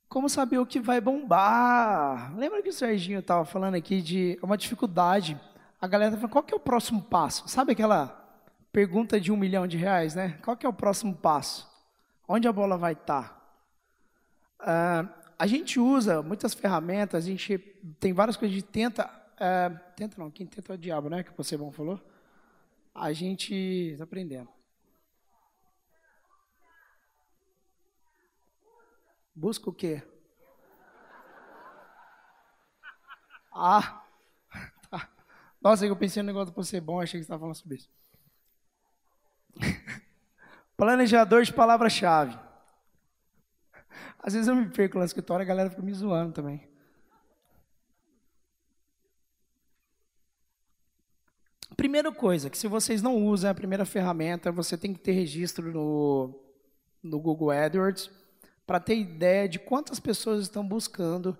Como 0.08 0.28
saber 0.28 0.58
o 0.58 0.66
que 0.66 0.80
vai 0.80 1.00
bombar? 1.00 2.36
Lembra 2.36 2.62
que 2.62 2.68
o 2.68 2.72
Serginho 2.72 3.20
estava 3.20 3.44
falando 3.44 3.74
aqui 3.74 4.02
de 4.02 4.38
uma 4.42 4.56
dificuldade? 4.56 5.40
A 5.80 5.86
galera 5.86 6.12
tá 6.12 6.16
falando, 6.16 6.32
qual 6.32 6.44
que 6.44 6.54
é 6.54 6.56
o 6.56 6.60
próximo 6.60 7.02
passo? 7.02 7.48
Sabe 7.48 7.72
aquela 7.72 8.24
pergunta 8.72 9.20
de 9.20 9.32
um 9.32 9.36
milhão 9.36 9.66
de 9.66 9.76
reais, 9.76 10.14
né? 10.14 10.38
Qual 10.42 10.56
que 10.56 10.66
é 10.66 10.68
o 10.68 10.72
próximo 10.72 11.14
passo? 11.14 11.68
Onde 12.28 12.46
a 12.46 12.52
bola 12.52 12.76
vai 12.76 12.92
estar? 12.92 13.28
Tá? 14.58 15.12
Uh, 15.12 15.25
a 15.38 15.46
gente 15.46 15.78
usa 15.78 16.22
muitas 16.22 16.54
ferramentas, 16.54 17.24
a 17.24 17.26
gente 17.26 17.58
tem 18.00 18.12
várias 18.12 18.36
coisas, 18.36 18.56
a 18.56 18.60
gente 18.60 18.70
tenta, 18.70 19.06
uh, 19.34 19.94
tenta 19.94 20.20
não, 20.20 20.30
quem 20.30 20.46
tenta 20.46 20.72
é 20.72 20.74
o 20.74 20.78
diabo, 20.78 21.10
né, 21.10 21.22
que 21.22 21.36
você 21.36 21.56
bom 21.56 21.70
falou. 21.70 22.00
A 22.94 23.12
gente 23.12 23.54
está 23.54 24.04
aprendendo. 24.04 24.48
Busca 29.34 29.68
o 29.68 29.72
quê? 29.72 30.02
Ah, 33.52 34.02
tá. 34.90 35.10
Nossa, 35.60 35.86
eu 35.86 35.96
pensei 35.96 36.22
no 36.22 36.26
negócio 36.28 36.54
para 36.54 36.62
ser 36.62 36.80
bom, 36.80 37.00
achei 37.00 37.20
que 37.20 37.24
você 37.24 37.26
estava 37.26 37.40
falando 37.40 37.56
sobre 37.56 37.76
isso. 37.76 37.90
Planejador 40.76 41.42
de 41.42 41.52
palavra-chave. 41.52 42.45
Às 44.18 44.34
vezes 44.34 44.48
eu 44.48 44.54
me 44.54 44.68
perco 44.68 44.98
lá 44.98 45.02
no 45.02 45.06
escritório 45.06 45.42
e 45.42 45.44
a 45.44 45.48
galera 45.48 45.70
fica 45.70 45.82
me 45.82 45.92
zoando 45.92 46.32
também. 46.32 46.68
Primeira 51.76 52.10
coisa, 52.10 52.48
que 52.48 52.56
se 52.56 52.66
vocês 52.66 53.02
não 53.02 53.16
usam 53.26 53.50
a 53.50 53.54
primeira 53.54 53.84
ferramenta, 53.84 54.50
você 54.50 54.78
tem 54.78 54.94
que 54.94 55.00
ter 55.00 55.12
registro 55.12 55.70
no, 55.70 56.34
no 57.02 57.20
Google 57.20 57.50
AdWords 57.50 58.10
para 58.66 58.80
ter 58.80 58.96
ideia 58.96 59.48
de 59.48 59.58
quantas 59.58 60.00
pessoas 60.00 60.42
estão 60.42 60.66
buscando 60.66 61.36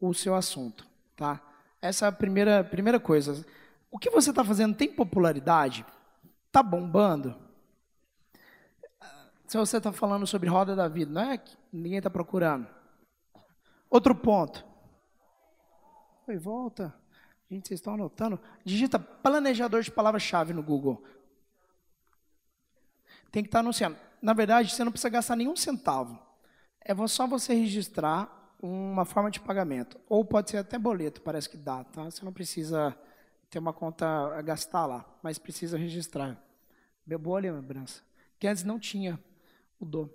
o 0.00 0.12
seu 0.12 0.34
assunto, 0.34 0.86
tá? 1.16 1.40
Essa 1.80 2.06
é 2.06 2.08
a 2.08 2.12
primeira, 2.12 2.64
primeira 2.64 2.98
coisa. 2.98 3.46
O 3.90 3.98
que 3.98 4.10
você 4.10 4.30
está 4.30 4.44
fazendo 4.44 4.74
tem 4.74 4.88
popularidade? 4.92 5.86
Está 6.48 6.62
bombando? 6.62 7.45
Se 9.46 9.56
você 9.56 9.76
está 9.76 9.92
falando 9.92 10.26
sobre 10.26 10.48
roda 10.48 10.74
da 10.74 10.88
vida, 10.88 11.12
não 11.12 11.30
é 11.30 11.38
que 11.38 11.56
ninguém 11.72 11.98
está 11.98 12.10
procurando. 12.10 12.66
Outro 13.88 14.14
ponto. 14.14 14.64
Oi, 16.26 16.36
volta. 16.36 16.92
Gente, 17.48 17.68
vocês 17.68 17.78
estão 17.78 17.94
anotando? 17.94 18.40
Digita 18.64 18.98
planejador 18.98 19.82
de 19.82 19.90
palavra-chave 19.90 20.52
no 20.52 20.62
Google. 20.62 21.04
Tem 23.30 23.42
que 23.42 23.48
estar 23.48 23.58
tá 23.58 23.60
anunciando. 23.60 23.96
Na 24.20 24.32
verdade, 24.32 24.74
você 24.74 24.82
não 24.82 24.90
precisa 24.90 25.08
gastar 25.08 25.36
nenhum 25.36 25.54
centavo. 25.54 26.18
É 26.80 26.94
só 27.06 27.26
você 27.26 27.54
registrar 27.54 28.54
uma 28.60 29.04
forma 29.04 29.30
de 29.30 29.38
pagamento. 29.38 30.00
Ou 30.08 30.24
pode 30.24 30.50
ser 30.50 30.56
até 30.56 30.76
boleto, 30.76 31.20
parece 31.20 31.48
que 31.48 31.56
dá. 31.56 31.84
Tá? 31.84 32.04
Você 32.04 32.24
não 32.24 32.32
precisa 32.32 32.96
ter 33.48 33.60
uma 33.60 33.72
conta 33.72 34.06
a 34.36 34.42
gastar 34.42 34.86
lá, 34.86 35.04
mas 35.22 35.38
precisa 35.38 35.78
registrar. 35.78 36.36
Boa 37.20 37.38
lembrança. 37.38 38.02
Que 38.40 38.48
antes 38.48 38.64
não 38.64 38.80
tinha. 38.80 39.20
Mudou. 39.80 40.12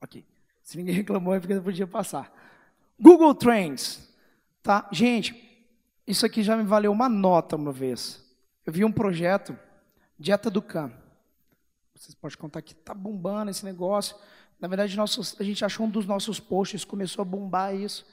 Ok. 0.00 0.24
Se 0.62 0.76
ninguém 0.76 0.94
reclamou, 0.96 1.34
é 1.34 1.40
porque 1.40 1.54
eu 1.54 1.62
podia 1.62 1.86
passar. 1.86 2.32
Google 3.00 3.34
Trends. 3.34 4.12
Tá? 4.62 4.88
Gente, 4.92 5.34
isso 6.06 6.24
aqui 6.24 6.42
já 6.42 6.56
me 6.56 6.64
valeu 6.64 6.92
uma 6.92 7.08
nota 7.08 7.56
uma 7.56 7.72
vez. 7.72 8.24
Eu 8.64 8.72
vi 8.72 8.84
um 8.84 8.92
projeto, 8.92 9.58
Dieta 10.18 10.50
do 10.50 10.62
Cam. 10.62 10.92
Vocês 11.94 12.14
podem 12.14 12.36
contar 12.36 12.62
que 12.62 12.74
tá 12.74 12.92
bombando 12.92 13.50
esse 13.50 13.64
negócio. 13.64 14.16
Na 14.58 14.68
verdade, 14.68 14.96
nossos, 14.96 15.38
a 15.40 15.44
gente 15.44 15.64
achou 15.64 15.86
um 15.86 15.90
dos 15.90 16.06
nossos 16.06 16.40
posts, 16.40 16.84
começou 16.84 17.22
a 17.22 17.24
bombar 17.24 17.74
isso. 17.74 18.06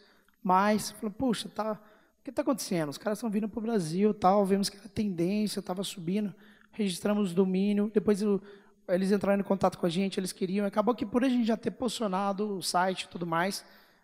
Mas, 0.43 0.91
falou, 0.91 1.11
puxa, 1.11 1.49
tá, 1.49 1.73
o 1.73 2.23
que 2.23 2.29
está 2.29 2.41
acontecendo? 2.41 2.89
Os 2.89 2.97
caras 2.97 3.17
estão 3.17 3.29
vindo 3.29 3.47
para 3.47 3.59
o 3.59 3.61
Brasil, 3.61 4.13
tal, 4.13 4.45
vemos 4.45 4.69
que 4.69 4.77
a 4.77 4.89
tendência 4.89 5.59
estava 5.59 5.83
subindo 5.83 6.33
registramos 6.71 7.31
o 7.31 7.35
domínio, 7.35 7.91
depois 7.93 8.21
o, 8.21 8.41
eles 8.87 9.11
entraram 9.11 9.39
em 9.39 9.43
contato 9.43 9.77
com 9.77 9.85
a 9.85 9.89
gente, 9.89 10.19
eles 10.19 10.31
queriam, 10.31 10.65
acabou 10.65 10.95
que 10.95 11.05
por 11.05 11.23
a 11.23 11.29
gente 11.29 11.45
já 11.45 11.57
ter 11.57 11.71
posicionado 11.71 12.57
o 12.57 12.61
site 12.61 13.03
e 13.03 13.07
tudo 13.07 13.25
mais, 13.25 13.63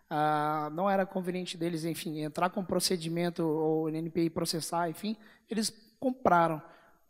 ah, 0.09 0.70
não 0.74 0.89
era 0.89 1.05
conveniente 1.05 1.57
deles, 1.57 1.84
enfim, 1.84 2.20
entrar 2.20 2.49
com 2.49 2.63
procedimento 2.63 3.43
ou 3.43 3.89
NPI 3.89 4.30
processar, 4.30 4.89
enfim, 4.89 5.15
eles 5.49 5.74
compraram 5.99 6.61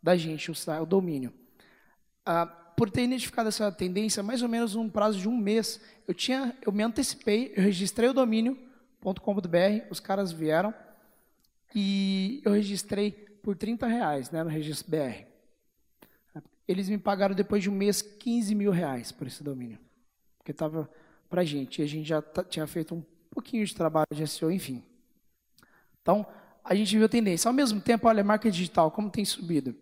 da 0.02 0.16
gente, 0.16 0.50
o, 0.50 0.54
o 0.82 0.86
domínio. 0.86 1.32
Ah, 2.24 2.46
por 2.46 2.90
ter 2.90 3.02
identificado 3.02 3.48
essa 3.48 3.70
tendência, 3.72 4.22
mais 4.22 4.42
ou 4.42 4.48
menos 4.48 4.76
um 4.76 4.88
prazo 4.88 5.18
de 5.18 5.28
um 5.28 5.36
mês, 5.36 5.80
eu 6.06 6.14
tinha, 6.14 6.56
eu 6.64 6.70
me 6.70 6.82
antecipei, 6.82 7.52
eu 7.56 7.62
registrei 7.62 8.08
o 8.08 8.12
domínio.com.br, 8.12 9.86
os 9.90 9.98
caras 9.98 10.30
vieram 10.30 10.72
e 11.74 12.40
eu 12.44 12.52
registrei 12.52 13.10
por 13.42 13.56
30 13.56 13.86
reais 13.86 14.30
né, 14.30 14.42
no 14.44 14.50
registro 14.50 14.90
BR. 14.90 15.26
Eles 16.68 16.88
me 16.88 16.98
pagaram 16.98 17.34
depois 17.34 17.62
de 17.62 17.70
um 17.70 17.74
mês 17.74 18.02
15 18.02 18.54
mil 18.54 18.70
reais 18.70 19.10
por 19.10 19.26
esse 19.26 19.42
domínio, 19.42 19.78
porque 20.36 20.52
estava 20.52 20.88
para 21.28 21.42
gente, 21.42 21.80
e 21.80 21.84
a 21.84 21.86
gente 21.88 22.06
já 22.06 22.22
tinha 22.48 22.66
feito 22.66 22.94
um 22.94 23.02
pouquinho 23.30 23.64
de 23.64 23.74
trabalho 23.74 24.06
de 24.12 24.26
SEO, 24.26 24.52
enfim. 24.52 24.82
Então, 26.02 26.26
a 26.64 26.74
gente 26.74 26.96
viu 26.96 27.08
tendência. 27.08 27.48
Ao 27.48 27.52
mesmo 27.52 27.80
tempo, 27.80 28.06
olha, 28.06 28.22
marca 28.22 28.50
digital, 28.50 28.90
como 28.90 29.10
tem 29.10 29.24
subido. 29.24 29.74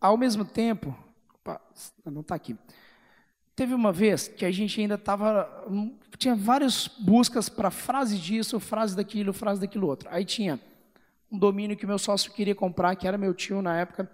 Ao 0.00 0.16
mesmo 0.16 0.44
tempo, 0.44 0.96
opa, 1.34 1.60
não 2.04 2.20
está 2.20 2.34
aqui. 2.34 2.56
Teve 3.56 3.74
uma 3.74 3.92
vez 3.92 4.28
que 4.28 4.44
a 4.44 4.50
gente 4.50 4.80
ainda 4.80 4.94
estava. 4.94 5.66
Hum, 5.68 5.96
tinha 6.16 6.34
várias 6.34 6.86
buscas 6.86 7.48
para 7.48 7.70
frase 7.70 8.18
disso, 8.18 8.60
frase 8.60 8.94
daquilo, 8.94 9.32
frase 9.32 9.60
daquilo 9.60 9.88
outro. 9.88 10.08
Aí 10.12 10.24
tinha 10.24 10.60
um 11.30 11.38
domínio 11.38 11.76
que 11.76 11.86
meu 11.86 11.98
sócio 11.98 12.32
queria 12.32 12.54
comprar, 12.54 12.94
que 12.94 13.06
era 13.06 13.18
meu 13.18 13.34
tio 13.34 13.60
na 13.60 13.76
época. 13.76 14.10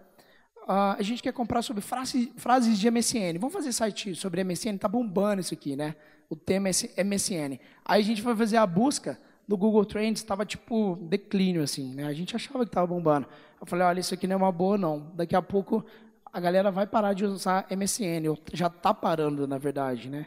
Uh, 0.64 0.96
a 0.98 1.02
gente 1.02 1.22
quer 1.22 1.32
comprar 1.32 1.60
sobre 1.60 1.82
frase, 1.82 2.32
frases 2.36 2.78
de 2.78 2.90
MSN. 2.90 3.38
Vamos 3.38 3.52
fazer 3.52 3.70
site 3.72 4.14
sobre 4.14 4.42
MSN? 4.42 4.78
Tá 4.78 4.88
bombando 4.88 5.40
isso 5.42 5.52
aqui, 5.52 5.76
né? 5.76 5.94
O 6.28 6.34
tema 6.34 6.68
é 6.70 7.04
MSN. 7.04 7.60
Aí 7.84 8.00
a 8.00 8.04
gente 8.04 8.22
foi 8.22 8.34
fazer 8.34 8.56
a 8.56 8.66
busca 8.66 9.18
no 9.46 9.56
Google 9.58 9.84
Trends 9.84 10.22
estava 10.22 10.46
tipo 10.46 10.96
declínio 11.02 11.62
assim, 11.62 11.94
né? 11.94 12.06
A 12.06 12.12
gente 12.14 12.34
achava 12.34 12.60
que 12.60 12.70
estava 12.70 12.86
bombando. 12.86 13.26
Eu 13.60 13.66
falei, 13.66 13.86
olha, 13.86 14.00
isso 14.00 14.14
aqui 14.14 14.26
não 14.26 14.34
é 14.34 14.36
uma 14.36 14.52
boa 14.52 14.78
não. 14.78 15.12
Daqui 15.14 15.36
a 15.36 15.42
pouco 15.42 15.84
a 16.32 16.40
galera 16.40 16.70
vai 16.70 16.86
parar 16.86 17.12
de 17.12 17.24
usar 17.24 17.66
MSN, 17.70 18.28
ou 18.28 18.38
já 18.52 18.66
está 18.66 18.92
parando 18.92 19.46
na 19.46 19.58
verdade, 19.58 20.08
né? 20.08 20.26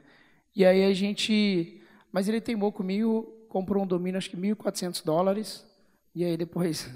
E 0.56 0.66
aí 0.66 0.86
a 0.86 0.94
gente, 0.94 1.82
mas 2.12 2.28
ele 2.28 2.40
teimou 2.40 2.72
comigo, 2.72 3.24
comprou 3.50 3.84
um 3.84 3.88
domínio 3.88 4.18
acho 4.18 4.30
que 4.30 4.38
1.400 4.38 5.04
dólares. 5.04 5.66
E 6.16 6.24
aí 6.24 6.38
depois 6.38 6.90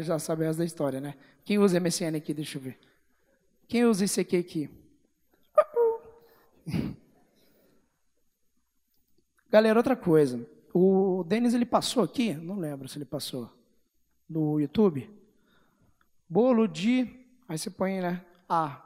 já 0.00 0.18
sabe 0.18 0.46
as 0.46 0.56
da 0.56 0.64
história, 0.64 1.00
né? 1.00 1.14
Quem 1.44 1.58
usa 1.58 1.78
MSN 1.78 2.16
aqui? 2.16 2.32
Deixa 2.32 2.56
eu 2.58 2.62
ver. 2.62 2.78
Quem 3.68 3.84
usa 3.84 4.04
esse 4.04 4.20
aqui? 4.20 4.70
Galera, 9.50 9.78
outra 9.78 9.94
coisa. 9.94 10.48
O 10.72 11.22
Denis 11.24 11.54
ele 11.54 11.66
passou 11.66 12.02
aqui, 12.02 12.32
não 12.32 12.58
lembro 12.58 12.88
se 12.88 12.98
ele 12.98 13.04
passou 13.04 13.50
no 14.28 14.58
YouTube. 14.58 15.08
Bolo 16.28 16.66
de, 16.66 17.08
aí 17.46 17.58
você 17.58 17.70
põe, 17.70 18.00
né? 18.00 18.24
A, 18.48 18.82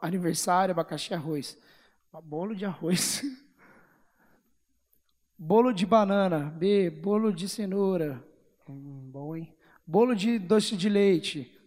aniversário, 0.00 0.72
abacaxi, 0.72 1.14
arroz. 1.14 1.56
Bolo 2.24 2.56
de 2.56 2.64
arroz. 2.64 3.22
bolo 5.38 5.72
de 5.72 5.86
banana. 5.86 6.50
B, 6.50 6.90
bolo 6.90 7.32
de 7.32 7.48
cenoura. 7.48 8.24
Hum, 8.68 9.10
bom, 9.12 9.36
hein? 9.36 9.54
Bolo 9.90 10.14
de 10.14 10.38
doce 10.38 10.76
de 10.76 10.88
leite. 10.88 11.60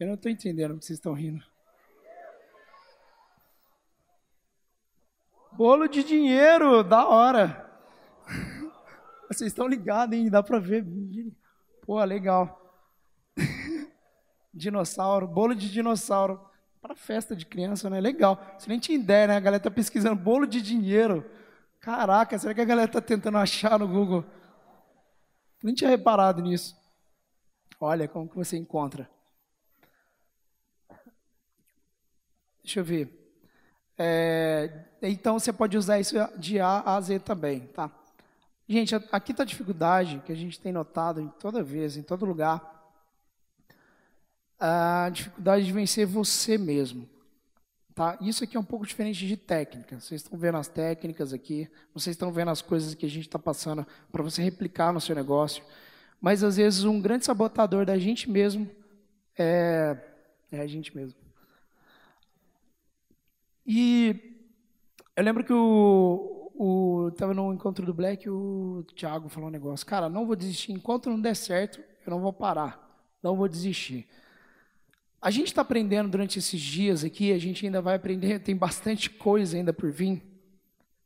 Eu 0.00 0.06
não 0.06 0.14
estou 0.14 0.32
entendendo 0.32 0.70
o 0.70 0.78
que 0.78 0.86
vocês 0.86 0.98
estão 0.98 1.12
rindo. 1.12 1.44
Bolo 5.52 5.86
de 5.86 6.02
dinheiro, 6.02 6.82
da 6.82 7.06
hora. 7.06 7.70
Vocês 9.28 9.48
estão 9.48 9.68
ligados, 9.68 10.16
hein? 10.16 10.30
Dá 10.30 10.42
para 10.42 10.58
ver. 10.58 10.86
Pô, 11.82 12.02
legal. 12.04 12.58
dinossauro, 14.52 15.28
bolo 15.28 15.54
de 15.54 15.70
dinossauro. 15.70 16.40
Para 16.84 16.94
festa 16.94 17.34
de 17.34 17.46
criança, 17.46 17.88
né? 17.88 17.98
Legal. 17.98 18.38
Você 18.58 18.68
nem 18.68 18.78
tinha 18.78 18.98
ideia, 18.98 19.26
né? 19.26 19.36
A 19.38 19.40
galera 19.40 19.62
tá 19.62 19.70
pesquisando 19.70 20.20
bolo 20.20 20.46
de 20.46 20.60
dinheiro. 20.60 21.24
Caraca, 21.80 22.38
será 22.38 22.52
que 22.52 22.60
a 22.60 22.64
galera 22.66 22.92
tá 22.92 23.00
tentando 23.00 23.38
achar 23.38 23.78
no 23.78 23.88
Google? 23.88 24.22
Nem 25.62 25.74
tinha 25.74 25.88
reparado 25.88 26.42
nisso. 26.42 26.76
Olha 27.80 28.06
como 28.06 28.28
que 28.28 28.36
você 28.36 28.58
encontra. 28.58 29.08
Deixa 32.62 32.80
eu 32.80 32.84
ver. 32.84 33.34
É, 33.96 34.84
então 35.00 35.38
você 35.38 35.54
pode 35.54 35.78
usar 35.78 35.98
isso 35.98 36.16
de 36.36 36.60
A 36.60 36.82
a 36.82 37.00
Z 37.00 37.20
também, 37.20 37.60
tá? 37.68 37.90
Gente, 38.68 38.94
aqui 39.10 39.30
está 39.30 39.42
a 39.42 39.46
dificuldade 39.46 40.22
que 40.26 40.32
a 40.32 40.36
gente 40.36 40.60
tem 40.60 40.70
notado 40.70 41.18
em 41.18 41.28
toda 41.28 41.62
vez, 41.62 41.96
em 41.96 42.02
todo 42.02 42.26
lugar. 42.26 42.73
A 44.66 45.10
dificuldade 45.10 45.66
de 45.66 45.72
vencer 45.72 46.06
você 46.06 46.56
mesmo. 46.56 47.06
Tá? 47.94 48.16
Isso 48.22 48.42
aqui 48.42 48.56
é 48.56 48.60
um 48.60 48.64
pouco 48.64 48.86
diferente 48.86 49.26
de 49.26 49.36
técnica. 49.36 50.00
Vocês 50.00 50.22
estão 50.22 50.38
vendo 50.38 50.56
as 50.56 50.68
técnicas 50.68 51.34
aqui, 51.34 51.68
vocês 51.92 52.14
estão 52.14 52.32
vendo 52.32 52.50
as 52.50 52.62
coisas 52.62 52.94
que 52.94 53.04
a 53.04 53.10
gente 53.10 53.26
está 53.26 53.38
passando 53.38 53.86
para 54.10 54.22
você 54.22 54.42
replicar 54.42 54.90
no 54.90 55.02
seu 55.02 55.14
negócio. 55.14 55.62
Mas 56.18 56.42
às 56.42 56.56
vezes 56.56 56.82
um 56.84 56.98
grande 56.98 57.26
sabotador 57.26 57.84
da 57.84 57.98
gente 57.98 58.30
mesmo 58.30 58.66
é, 59.38 59.98
é 60.50 60.60
a 60.60 60.66
gente 60.66 60.96
mesmo. 60.96 61.18
E 63.66 64.34
eu 65.14 65.22
lembro 65.22 65.44
que 65.44 65.52
o, 65.52 66.50
o 66.54 67.10
tava 67.18 67.34
no 67.34 67.52
encontro 67.52 67.84
do 67.84 67.92
Black, 67.92 68.30
o 68.30 68.82
Thiago 68.96 69.28
falou 69.28 69.50
um 69.50 69.52
negócio, 69.52 69.84
cara, 69.84 70.08
não 70.08 70.26
vou 70.26 70.34
desistir 70.34 70.72
enquanto 70.72 71.10
não 71.10 71.20
der 71.20 71.36
certo, 71.36 71.80
eu 72.06 72.10
não 72.10 72.22
vou 72.22 72.32
parar, 72.32 73.06
não 73.22 73.36
vou 73.36 73.46
desistir. 73.46 74.08
A 75.24 75.30
gente 75.30 75.46
está 75.46 75.62
aprendendo 75.62 76.10
durante 76.10 76.38
esses 76.38 76.60
dias 76.60 77.02
aqui, 77.02 77.32
a 77.32 77.38
gente 77.38 77.64
ainda 77.64 77.80
vai 77.80 77.94
aprender, 77.94 78.40
tem 78.40 78.54
bastante 78.54 79.08
coisa 79.08 79.56
ainda 79.56 79.72
por 79.72 79.90
vir. 79.90 80.22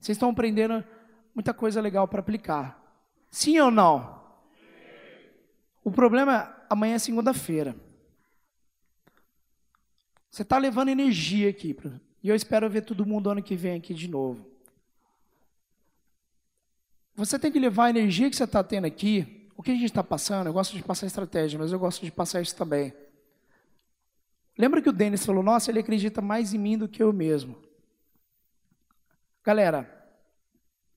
Vocês 0.01 0.17
estão 0.17 0.31
aprendendo 0.31 0.85
muita 1.33 1.55
coisa 1.55 1.81
legal 1.81 2.09
para 2.09 2.19
aplicar. 2.19 2.83
Sim 3.31 3.61
ou 3.61 3.71
não? 3.71 4.21
O 5.85 5.93
problema 5.93 6.35
é 6.35 6.67
amanhã 6.69 6.97
é 6.97 6.99
segunda-feira. 6.99 7.77
Você 10.29 10.43
está 10.43 10.59
levando 10.59 10.89
energia 10.89 11.49
aqui 11.49 11.77
e 12.21 12.29
eu 12.29 12.35
espero 12.35 12.69
ver 12.69 12.83
todo 12.83 13.07
mundo 13.07 13.31
ano 13.31 13.41
que 13.41 13.55
vem 13.55 13.77
aqui 13.77 13.95
de 13.95 14.09
novo. 14.09 14.45
Você 17.15 17.39
tem 17.39 17.53
que 17.53 17.61
levar 17.61 17.85
a 17.85 17.91
energia 17.91 18.29
que 18.29 18.35
você 18.35 18.43
está 18.43 18.65
tendo 18.65 18.87
aqui. 18.87 19.49
O 19.57 19.63
que 19.63 19.71
a 19.71 19.75
gente 19.75 19.85
está 19.85 20.03
passando? 20.03 20.49
Eu 20.49 20.53
gosto 20.53 20.77
de 20.77 20.83
passar 20.83 21.07
estratégia, 21.07 21.57
mas 21.57 21.71
eu 21.71 21.79
gosto 21.79 22.05
de 22.05 22.11
passar 22.11 22.43
isso 22.43 22.57
também. 22.57 22.93
Lembra 24.59 24.83
que 24.83 24.89
o 24.89 24.93
Denis 24.93 25.25
falou: 25.25 25.43
Nossa, 25.43 25.71
ele 25.71 25.79
acredita 25.79 26.21
mais 26.21 26.53
em 26.53 26.59
mim 26.59 26.77
do 26.77 26.89
que 26.89 27.01
eu 27.01 27.13
mesmo. 27.13 27.57
Galera, 29.45 29.89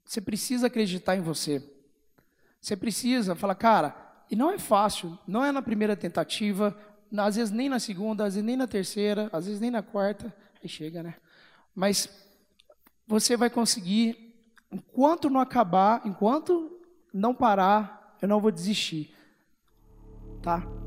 você 0.03 0.20
precisa 0.20 0.68
acreditar 0.68 1.16
em 1.16 1.22
você. 1.22 1.64
Você 2.59 2.76
precisa 2.76 3.36
falar, 3.36 3.55
cara, 3.55 3.95
e 4.30 4.36
não 4.36 4.51
é 4.51 4.57
fácil, 4.57 5.18
não 5.28 5.45
é 5.45 5.51
na 5.51 5.62
primeira 5.62 5.95
tentativa, 5.95 6.76
às 7.18 7.36
vezes 7.36 7.51
nem 7.51 7.70
na 7.70 7.80
segunda, 7.80 8.26
às 8.26 8.34
vezes 8.34 8.45
nem 8.45 8.57
na 8.57 8.68
terceira, 8.68 9.30
às 9.32 9.45
vezes 9.45 9.62
nem 9.62 9.72
na 9.72 9.82
quarta. 9.82 10.36
Aí 10.62 10.68
chega, 10.68 11.01
né? 11.01 11.16
Mas 11.74 12.09
você 13.07 13.38
vai 13.38 13.49
conseguir, 13.49 14.36
enquanto 14.72 15.30
não 15.30 15.39
acabar, 15.39 16.01
enquanto 16.05 16.80
não 17.14 17.34
parar, 17.34 18.18
eu 18.22 18.28
não 18.28 18.39
vou 18.39 18.51
desistir. 18.51 19.16
Tá? 20.41 20.81